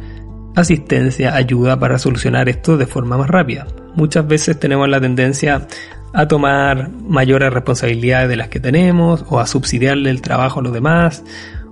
asistencia, 0.56 1.36
ayuda 1.36 1.80
para 1.80 2.00
solucionar 2.00 2.50
esto 2.50 2.78
de 2.78 2.86
forma 2.86 3.18
más 3.18 3.30
rápida. 3.30 3.68
Muchas 3.96 4.28
veces 4.28 4.60
tenemos 4.60 4.88
la 4.90 5.00
tendencia 5.00 5.68
a 6.14 6.28
tomar 6.28 6.90
mayores 6.90 7.54
responsabilidades 7.54 8.30
de 8.30 8.36
las 8.36 8.50
que 8.50 8.60
tenemos 8.60 9.26
o 9.30 9.40
a 9.40 9.46
subsidiarle 9.46 10.10
el 10.10 10.22
trabajo 10.22 10.60
a 10.60 10.64
los 10.64 10.74
demás 10.74 11.24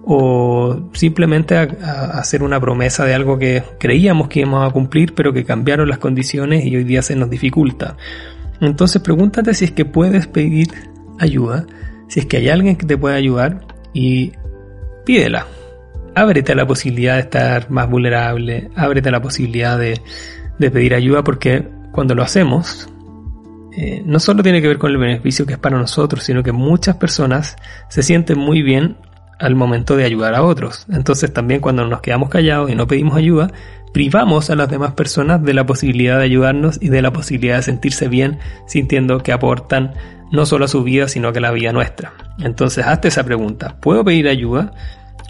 o 0.05 0.89
simplemente 0.93 1.57
a, 1.57 1.63
hacer 2.19 2.43
una 2.43 2.59
promesa 2.59 3.03
de 3.05 3.13
algo 3.13 3.39
que 3.39 3.63
creíamos 3.79 4.27
que 4.29 4.41
íbamos 4.41 4.69
a 4.69 4.71
cumplir 4.71 5.15
pero 5.15 5.33
que 5.33 5.43
cambiaron 5.43 5.89
las 5.89 5.97
condiciones 5.97 6.65
y 6.65 6.75
hoy 6.75 6.83
día 6.83 7.01
se 7.01 7.15
nos 7.15 7.29
dificulta. 7.29 7.97
Entonces 8.61 9.01
pregúntate 9.01 9.53
si 9.53 9.65
es 9.65 9.71
que 9.71 9.85
puedes 9.85 10.27
pedir 10.27 10.67
ayuda, 11.19 11.65
si 12.07 12.19
es 12.19 12.25
que 12.25 12.37
hay 12.37 12.49
alguien 12.49 12.75
que 12.75 12.85
te 12.85 12.97
pueda 12.97 13.15
ayudar 13.15 13.65
y 13.93 14.33
pídela 15.05 15.47
ábrete 16.17 16.53
a 16.53 16.55
la 16.55 16.65
posibilidad 16.65 17.13
de 17.15 17.21
estar 17.21 17.69
más 17.69 17.89
vulnerable, 17.89 18.69
ábrete 18.75 19.09
a 19.09 19.11
la 19.11 19.21
posibilidad 19.21 19.77
de, 19.77 20.01
pedir 20.57 20.95
ayuda 20.95 21.23
porque 21.23 21.67
cuando 21.97 22.13
lo 22.13 22.21
hacemos, 22.21 22.87
eh, 23.75 24.03
no 24.05 24.19
solo 24.19 24.43
tiene 24.43 24.61
que 24.61 24.67
ver 24.67 24.77
con 24.77 24.91
el 24.91 24.99
beneficio 24.99 25.47
que 25.47 25.53
es 25.53 25.57
para 25.57 25.79
nosotros, 25.79 26.23
sino 26.23 26.43
que 26.43 26.51
muchas 26.51 26.97
personas 26.97 27.55
se 27.89 28.03
sienten 28.03 28.37
muy 28.37 28.61
bien 28.61 28.97
al 29.39 29.55
momento 29.55 29.97
de 29.97 30.05
ayudar 30.05 30.35
a 30.35 30.43
otros. 30.43 30.85
Entonces 30.91 31.33
también 31.33 31.59
cuando 31.59 31.87
nos 31.87 32.01
quedamos 32.01 32.29
callados 32.29 32.69
y 32.69 32.75
no 32.75 32.85
pedimos 32.85 33.17
ayuda, 33.17 33.51
privamos 33.93 34.51
a 34.51 34.55
las 34.55 34.69
demás 34.69 34.91
personas 34.91 35.41
de 35.41 35.55
la 35.55 35.65
posibilidad 35.65 36.19
de 36.19 36.25
ayudarnos 36.25 36.77
y 36.79 36.89
de 36.89 37.01
la 37.01 37.11
posibilidad 37.11 37.55
de 37.55 37.63
sentirse 37.63 38.07
bien 38.07 38.37
sintiendo 38.67 39.23
que 39.23 39.31
aportan 39.31 39.95
no 40.31 40.45
solo 40.45 40.65
a 40.65 40.67
su 40.67 40.83
vida, 40.83 41.07
sino 41.07 41.33
que 41.33 41.39
a 41.39 41.41
la 41.41 41.51
vida 41.51 41.73
nuestra. 41.73 42.13
Entonces 42.37 42.85
hazte 42.85 43.07
esa 43.07 43.23
pregunta, 43.23 43.77
¿puedo 43.81 44.05
pedir 44.05 44.27
ayuda? 44.27 44.71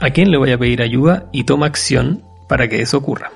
a 0.01 0.09
quién 0.09 0.31
le 0.31 0.37
voy 0.37 0.51
a 0.51 0.57
pedir 0.57 0.81
ayuda 0.81 1.29
y 1.31 1.45
toma 1.45 1.65
acción 1.65 2.23
para 2.49 2.67
que 2.67 2.81
eso 2.81 2.97
ocurra. 2.97 3.31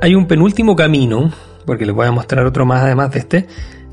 Hay 0.00 0.14
un 0.14 0.26
penúltimo 0.26 0.76
camino, 0.76 1.32
porque 1.66 1.86
les 1.86 1.94
voy 1.94 2.06
a 2.06 2.12
mostrar 2.12 2.46
otro 2.46 2.64
más 2.64 2.82
además 2.82 3.12
de 3.12 3.18
este, 3.18 3.46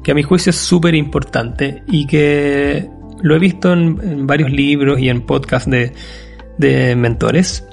que 0.03 0.11
a 0.11 0.15
mi 0.15 0.23
juicio 0.23 0.49
es 0.51 0.55
súper 0.55 0.95
importante 0.95 1.83
y 1.87 2.07
que 2.07 2.89
lo 3.21 3.35
he 3.35 3.39
visto 3.39 3.73
en, 3.73 4.25
varios 4.25 4.51
libros 4.51 4.99
y 4.99 5.09
en 5.09 5.21
podcasts 5.21 5.69
de, 5.69 5.91
de 6.57 6.95
mentores 6.95 7.65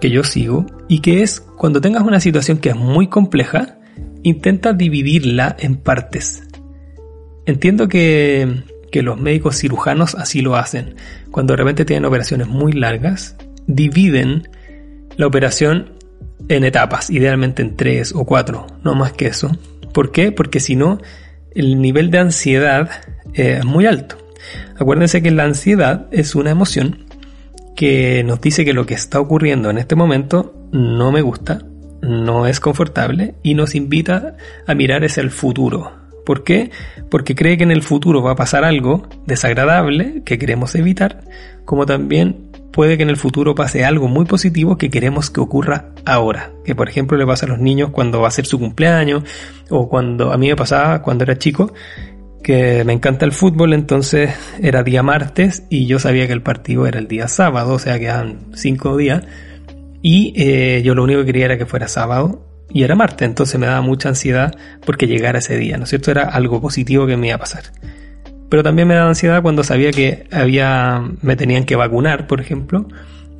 que 0.00 0.10
yo 0.10 0.24
sigo, 0.24 0.66
y 0.88 1.00
que 1.00 1.22
es 1.22 1.40
cuando 1.40 1.80
tengas 1.80 2.02
una 2.02 2.20
situación 2.20 2.58
que 2.58 2.70
es 2.70 2.76
muy 2.76 3.08
compleja, 3.08 3.78
intenta 4.22 4.72
dividirla 4.72 5.56
en 5.58 5.76
partes. 5.76 6.42
Entiendo 7.46 7.88
que 7.88 8.62
que 8.90 9.02
los 9.02 9.20
médicos 9.20 9.56
cirujanos 9.56 10.14
así 10.14 10.40
lo 10.40 10.56
hacen. 10.56 10.96
Cuando 11.30 11.52
de 11.52 11.58
repente 11.58 11.84
tienen 11.84 12.04
operaciones 12.04 12.48
muy 12.48 12.72
largas, 12.72 13.36
dividen 13.66 14.48
la 15.16 15.26
operación 15.26 15.97
en 16.48 16.64
etapas, 16.64 17.10
idealmente 17.10 17.62
en 17.62 17.76
tres 17.76 18.12
o 18.14 18.24
cuatro, 18.24 18.66
no 18.84 18.94
más 18.94 19.12
que 19.12 19.26
eso. 19.26 19.50
¿Por 19.92 20.12
qué? 20.12 20.32
Porque 20.32 20.60
si 20.60 20.76
no, 20.76 20.98
el 21.54 21.80
nivel 21.80 22.10
de 22.10 22.18
ansiedad 22.18 22.90
es 23.34 23.64
muy 23.64 23.86
alto. 23.86 24.16
Acuérdense 24.78 25.22
que 25.22 25.30
la 25.30 25.44
ansiedad 25.44 26.06
es 26.10 26.34
una 26.34 26.50
emoción 26.50 27.06
que 27.76 28.22
nos 28.24 28.40
dice 28.40 28.64
que 28.64 28.72
lo 28.72 28.86
que 28.86 28.94
está 28.94 29.20
ocurriendo 29.20 29.70
en 29.70 29.78
este 29.78 29.94
momento 29.94 30.54
no 30.72 31.12
me 31.12 31.22
gusta, 31.22 31.62
no 32.00 32.46
es 32.46 32.60
confortable 32.60 33.34
y 33.42 33.54
nos 33.54 33.74
invita 33.74 34.36
a 34.66 34.74
mirar 34.74 35.04
hacia 35.04 35.22
el 35.22 35.30
futuro, 35.30 35.92
¿Por 36.28 36.44
qué? 36.44 36.70
Porque 37.08 37.34
cree 37.34 37.56
que 37.56 37.62
en 37.62 37.70
el 37.70 37.82
futuro 37.82 38.22
va 38.22 38.32
a 38.32 38.36
pasar 38.36 38.62
algo 38.62 39.08
desagradable 39.24 40.24
que 40.26 40.36
queremos 40.36 40.74
evitar, 40.74 41.22
como 41.64 41.86
también 41.86 42.47
puede 42.78 42.96
que 42.96 43.02
en 43.02 43.10
el 43.10 43.16
futuro 43.16 43.56
pase 43.56 43.84
algo 43.84 44.06
muy 44.06 44.24
positivo 44.24 44.78
que 44.78 44.88
queremos 44.88 45.30
que 45.30 45.40
ocurra 45.40 45.86
ahora. 46.04 46.52
Que 46.64 46.76
por 46.76 46.88
ejemplo 46.88 47.18
le 47.18 47.26
pasa 47.26 47.44
a 47.44 47.48
los 47.48 47.58
niños 47.58 47.90
cuando 47.90 48.20
va 48.20 48.28
a 48.28 48.30
ser 48.30 48.46
su 48.46 48.56
cumpleaños 48.56 49.24
o 49.68 49.88
cuando 49.88 50.30
a 50.30 50.38
mí 50.38 50.46
me 50.46 50.54
pasaba 50.54 51.02
cuando 51.02 51.24
era 51.24 51.36
chico 51.36 51.72
que 52.40 52.84
me 52.84 52.92
encanta 52.92 53.24
el 53.26 53.32
fútbol, 53.32 53.72
entonces 53.72 54.30
era 54.62 54.84
día 54.84 55.02
martes 55.02 55.64
y 55.68 55.86
yo 55.86 55.98
sabía 55.98 56.28
que 56.28 56.32
el 56.32 56.42
partido 56.42 56.86
era 56.86 57.00
el 57.00 57.08
día 57.08 57.26
sábado, 57.26 57.72
o 57.72 57.78
sea, 57.80 57.98
quedaban 57.98 58.46
cinco 58.54 58.96
días. 58.96 59.24
Y 60.00 60.32
eh, 60.36 60.80
yo 60.84 60.94
lo 60.94 61.02
único 61.02 61.18
que 61.22 61.26
quería 61.26 61.46
era 61.46 61.58
que 61.58 61.66
fuera 61.66 61.88
sábado 61.88 62.46
y 62.70 62.84
era 62.84 62.94
Marte, 62.94 63.24
entonces 63.24 63.58
me 63.58 63.66
daba 63.66 63.80
mucha 63.80 64.10
ansiedad 64.10 64.54
porque 64.86 65.08
llegara 65.08 65.40
ese 65.40 65.56
día, 65.56 65.78
¿no 65.78 65.82
es 65.82 65.90
cierto? 65.90 66.12
Era 66.12 66.28
algo 66.28 66.60
positivo 66.60 67.08
que 67.08 67.16
me 67.16 67.26
iba 67.26 67.34
a 67.34 67.40
pasar. 67.40 67.64
Pero 68.48 68.62
también 68.62 68.88
me 68.88 68.94
daba 68.94 69.08
ansiedad 69.08 69.42
cuando 69.42 69.62
sabía 69.62 69.90
que 69.90 70.26
había, 70.32 71.02
me 71.22 71.36
tenían 71.36 71.64
que 71.64 71.76
vacunar, 71.76 72.26
por 72.26 72.40
ejemplo, 72.40 72.86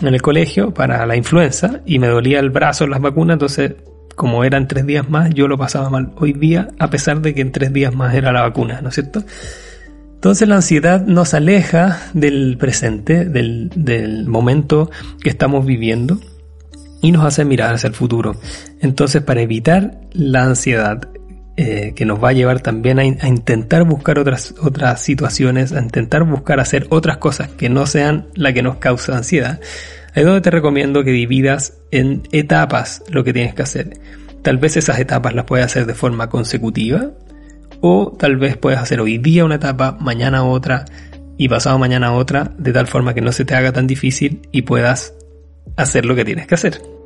en 0.00 0.14
el 0.14 0.22
colegio 0.22 0.72
para 0.72 1.04
la 1.06 1.16
influenza 1.16 1.80
y 1.86 1.98
me 1.98 2.08
dolía 2.08 2.40
el 2.40 2.50
brazo 2.50 2.86
las 2.86 3.00
vacunas, 3.00 3.34
entonces 3.34 3.74
como 4.14 4.42
eran 4.42 4.66
tres 4.66 4.84
días 4.84 5.08
más, 5.08 5.30
yo 5.30 5.46
lo 5.46 5.56
pasaba 5.56 5.90
mal 5.90 6.12
hoy 6.16 6.32
día, 6.32 6.68
a 6.78 6.90
pesar 6.90 7.20
de 7.20 7.34
que 7.34 7.40
en 7.40 7.52
tres 7.52 7.72
días 7.72 7.94
más 7.94 8.14
era 8.14 8.32
la 8.32 8.42
vacuna, 8.42 8.80
¿no 8.82 8.88
es 8.88 8.96
cierto? 8.96 9.22
Entonces 10.14 10.48
la 10.48 10.56
ansiedad 10.56 11.06
nos 11.06 11.34
aleja 11.34 12.00
del 12.14 12.56
presente, 12.58 13.24
del, 13.24 13.70
del 13.76 14.26
momento 14.26 14.90
que 15.22 15.30
estamos 15.30 15.64
viviendo 15.64 16.18
y 17.00 17.12
nos 17.12 17.24
hace 17.24 17.44
mirar 17.44 17.74
hacia 17.74 17.86
el 17.86 17.94
futuro. 17.94 18.34
Entonces, 18.80 19.22
para 19.22 19.40
evitar 19.40 20.00
la 20.12 20.44
ansiedad 20.44 21.08
eh, 21.60 21.92
que 21.96 22.04
nos 22.04 22.22
va 22.22 22.28
a 22.28 22.32
llevar 22.32 22.60
también 22.60 23.00
a, 23.00 23.04
intentar 23.04 23.82
buscar 23.82 24.20
otras, 24.20 24.54
otras 24.62 25.02
situaciones, 25.02 25.72
a 25.72 25.80
intentar 25.82 26.22
buscar 26.22 26.60
hacer 26.60 26.86
otras 26.88 27.16
cosas 27.16 27.48
que 27.48 27.68
no 27.68 27.84
sean 27.84 28.28
la 28.36 28.52
que 28.52 28.62
nos 28.62 28.76
causa 28.76 29.16
ansiedad, 29.16 29.58
es 30.14 30.24
donde 30.24 30.40
te 30.40 30.52
recomiendo 30.52 31.02
que 31.02 31.10
dividas 31.10 31.76
en 31.90 32.22
etapas 32.30 33.02
lo 33.08 33.24
que 33.24 33.32
tienes 33.32 33.54
que 33.54 33.62
hacer. 33.62 33.98
Tal 34.42 34.58
vez 34.58 34.76
esas 34.76 35.00
etapas 35.00 35.34
las 35.34 35.46
puedes 35.46 35.66
hacer 35.66 35.86
de 35.86 35.94
forma 35.94 36.28
consecutiva 36.28 37.10
o 37.80 38.16
tal 38.16 38.36
vez 38.36 38.56
puedes 38.56 38.78
hacer 38.78 39.00
hoy 39.00 39.18
día 39.18 39.44
una 39.44 39.56
etapa, 39.56 39.96
mañana 39.98 40.44
otra 40.44 40.84
y 41.38 41.48
pasado 41.48 41.76
mañana 41.76 42.12
otra, 42.12 42.52
de 42.56 42.72
tal 42.72 42.86
forma 42.86 43.14
que 43.14 43.20
no 43.20 43.32
se 43.32 43.44
te 43.44 43.56
haga 43.56 43.72
tan 43.72 43.88
difícil 43.88 44.42
y 44.52 44.62
puedas 44.62 45.12
hacer 45.76 46.06
lo 46.06 46.14
que 46.14 46.24
tienes 46.24 46.46
que 46.46 46.54
hacer. 46.54 46.97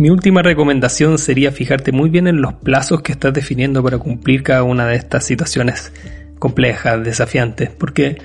Mi 0.00 0.08
última 0.08 0.40
recomendación 0.40 1.18
sería 1.18 1.52
fijarte 1.52 1.92
muy 1.92 2.08
bien 2.08 2.26
en 2.26 2.40
los 2.40 2.54
plazos 2.54 3.02
que 3.02 3.12
estás 3.12 3.34
definiendo 3.34 3.82
para 3.82 3.98
cumplir 3.98 4.42
cada 4.42 4.62
una 4.62 4.86
de 4.86 4.96
estas 4.96 5.26
situaciones 5.26 5.92
complejas, 6.38 7.04
desafiantes, 7.04 7.68
porque 7.68 8.16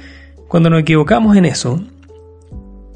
cuando 0.47 0.69
nos 0.69 0.79
equivocamos 0.79 1.35
en 1.35 1.43
eso, 1.43 1.83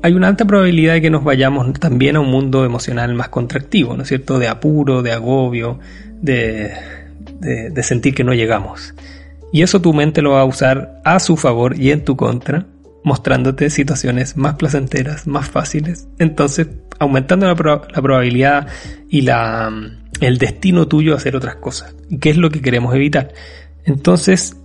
hay 0.01 0.13
una 0.13 0.29
alta 0.29 0.45
probabilidad 0.45 0.93
de 0.93 1.01
que 1.01 1.09
nos 1.09 1.25
vayamos 1.25 1.73
también 1.73 2.15
a 2.15 2.21
un 2.21 2.31
mundo 2.31 2.63
emocional 2.63 3.13
más 3.15 3.27
contractivo, 3.27 3.97
¿no 3.97 4.03
es 4.03 4.07
cierto? 4.07 4.39
De 4.39 4.47
apuro, 4.47 5.01
de 5.01 5.11
agobio, 5.11 5.79
de, 6.21 6.71
de, 7.41 7.71
de 7.71 7.83
sentir 7.83 8.15
que 8.15 8.23
no 8.23 8.33
llegamos. 8.33 8.93
Y 9.51 9.61
eso 9.61 9.81
tu 9.81 9.93
mente 9.93 10.21
lo 10.21 10.31
va 10.31 10.39
a 10.39 10.45
usar 10.45 11.01
a 11.03 11.19
su 11.19 11.35
favor 11.35 11.77
y 11.77 11.91
en 11.91 12.05
tu 12.05 12.15
contra 12.15 12.65
mostrándote 13.03 13.69
situaciones 13.69 14.37
más 14.37 14.55
placenteras, 14.55 15.27
más 15.27 15.49
fáciles. 15.49 16.07
Entonces, 16.19 16.67
aumentando 16.99 17.47
la, 17.47 17.55
probabilidad 17.55 18.67
y 19.09 19.21
la, 19.21 19.71
el 20.21 20.37
destino 20.37 20.87
tuyo 20.87 21.13
a 21.13 21.17
hacer 21.17 21.35
otras 21.35 21.55
cosas. 21.55 21.95
¿Qué 22.19 22.29
es 22.29 22.37
lo 22.37 22.49
que 22.49 22.61
queremos 22.61 22.93
evitar? 22.95 23.33
Entonces, 23.85 24.57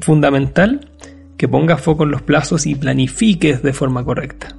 fundamental 0.00 0.90
que 1.36 1.48
pongas 1.48 1.80
foco 1.80 2.04
en 2.04 2.10
los 2.10 2.22
plazos 2.22 2.66
y 2.66 2.74
planifiques 2.74 3.62
de 3.62 3.72
forma 3.72 4.04
correcta. 4.04 4.56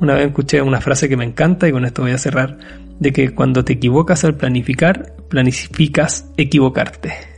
Una 0.00 0.14
vez 0.14 0.28
escuché 0.28 0.62
una 0.62 0.80
frase 0.80 1.08
que 1.08 1.16
me 1.16 1.24
encanta 1.24 1.68
y 1.68 1.72
con 1.72 1.84
esto 1.84 2.02
voy 2.02 2.12
a 2.12 2.18
cerrar, 2.18 2.58
de 2.98 3.12
que 3.12 3.34
cuando 3.34 3.64
te 3.64 3.74
equivocas 3.74 4.24
al 4.24 4.36
planificar, 4.36 5.14
planificas 5.28 6.30
equivocarte. 6.36 7.29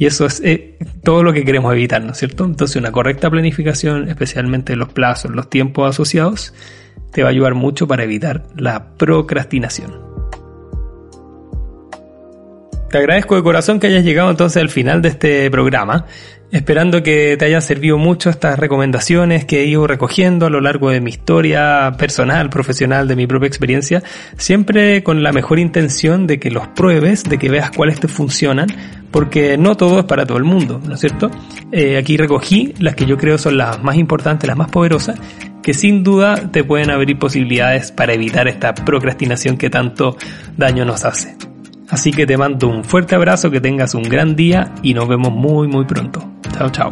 Y 0.00 0.06
eso 0.06 0.24
es 0.24 0.40
eh, 0.42 0.78
todo 1.04 1.22
lo 1.22 1.34
que 1.34 1.44
queremos 1.44 1.70
evitar, 1.74 2.02
¿no 2.02 2.12
es 2.12 2.18
cierto? 2.18 2.46
Entonces 2.46 2.76
una 2.76 2.90
correcta 2.90 3.28
planificación, 3.28 4.08
especialmente 4.08 4.74
los 4.74 4.88
plazos, 4.88 5.30
los 5.30 5.50
tiempos 5.50 5.90
asociados, 5.90 6.54
te 7.12 7.22
va 7.22 7.28
a 7.28 7.32
ayudar 7.32 7.52
mucho 7.52 7.86
para 7.86 8.02
evitar 8.04 8.44
la 8.56 8.94
procrastinación. 8.96 9.92
Te 12.88 12.96
agradezco 12.96 13.36
de 13.36 13.42
corazón 13.42 13.78
que 13.78 13.88
hayas 13.88 14.02
llegado 14.02 14.30
entonces 14.30 14.62
al 14.62 14.70
final 14.70 15.02
de 15.02 15.10
este 15.10 15.50
programa. 15.50 16.06
Esperando 16.50 17.02
que 17.02 17.36
te 17.38 17.44
hayan 17.44 17.62
servido 17.62 17.98
mucho 17.98 18.30
estas 18.30 18.58
recomendaciones 18.58 19.44
que 19.44 19.60
he 19.60 19.66
ido 19.66 19.86
recogiendo 19.86 20.46
a 20.46 20.50
lo 20.50 20.62
largo 20.62 20.90
de 20.90 21.00
mi 21.00 21.10
historia 21.10 21.94
personal, 21.98 22.48
profesional, 22.48 23.06
de 23.06 23.14
mi 23.14 23.26
propia 23.26 23.46
experiencia, 23.46 24.02
siempre 24.36 25.04
con 25.04 25.22
la 25.22 25.32
mejor 25.32 25.58
intención 25.58 26.26
de 26.26 26.40
que 26.40 26.50
los 26.50 26.66
pruebes, 26.68 27.22
de 27.22 27.38
que 27.38 27.50
veas 27.50 27.70
cuáles 27.70 28.00
te 28.00 28.08
funcionan, 28.08 28.66
porque 29.10 29.56
no 29.58 29.76
todo 29.76 30.00
es 30.00 30.04
para 30.04 30.26
todo 30.26 30.38
el 30.38 30.44
mundo, 30.44 30.80
¿no 30.84 30.94
es 30.94 31.00
cierto? 31.00 31.30
Eh, 31.72 31.96
aquí 31.96 32.16
recogí 32.16 32.74
las 32.78 32.94
que 32.94 33.06
yo 33.06 33.16
creo 33.16 33.38
son 33.38 33.56
las 33.56 33.82
más 33.82 33.96
importantes, 33.96 34.46
las 34.46 34.56
más 34.56 34.70
poderosas, 34.70 35.18
que 35.62 35.74
sin 35.74 36.02
duda 36.02 36.50
te 36.50 36.64
pueden 36.64 36.90
abrir 36.90 37.18
posibilidades 37.18 37.92
para 37.92 38.12
evitar 38.14 38.48
esta 38.48 38.74
procrastinación 38.74 39.56
que 39.56 39.70
tanto 39.70 40.16
daño 40.56 40.84
nos 40.84 41.04
hace. 41.04 41.36
Así 41.88 42.12
que 42.12 42.26
te 42.26 42.36
mando 42.36 42.68
un 42.68 42.84
fuerte 42.84 43.16
abrazo, 43.16 43.50
que 43.50 43.60
tengas 43.60 43.94
un 43.94 44.04
gran 44.04 44.36
día 44.36 44.72
y 44.82 44.94
nos 44.94 45.08
vemos 45.08 45.32
muy 45.32 45.66
muy 45.66 45.84
pronto. 45.84 46.24
Chao, 46.56 46.70
chao. 46.70 46.90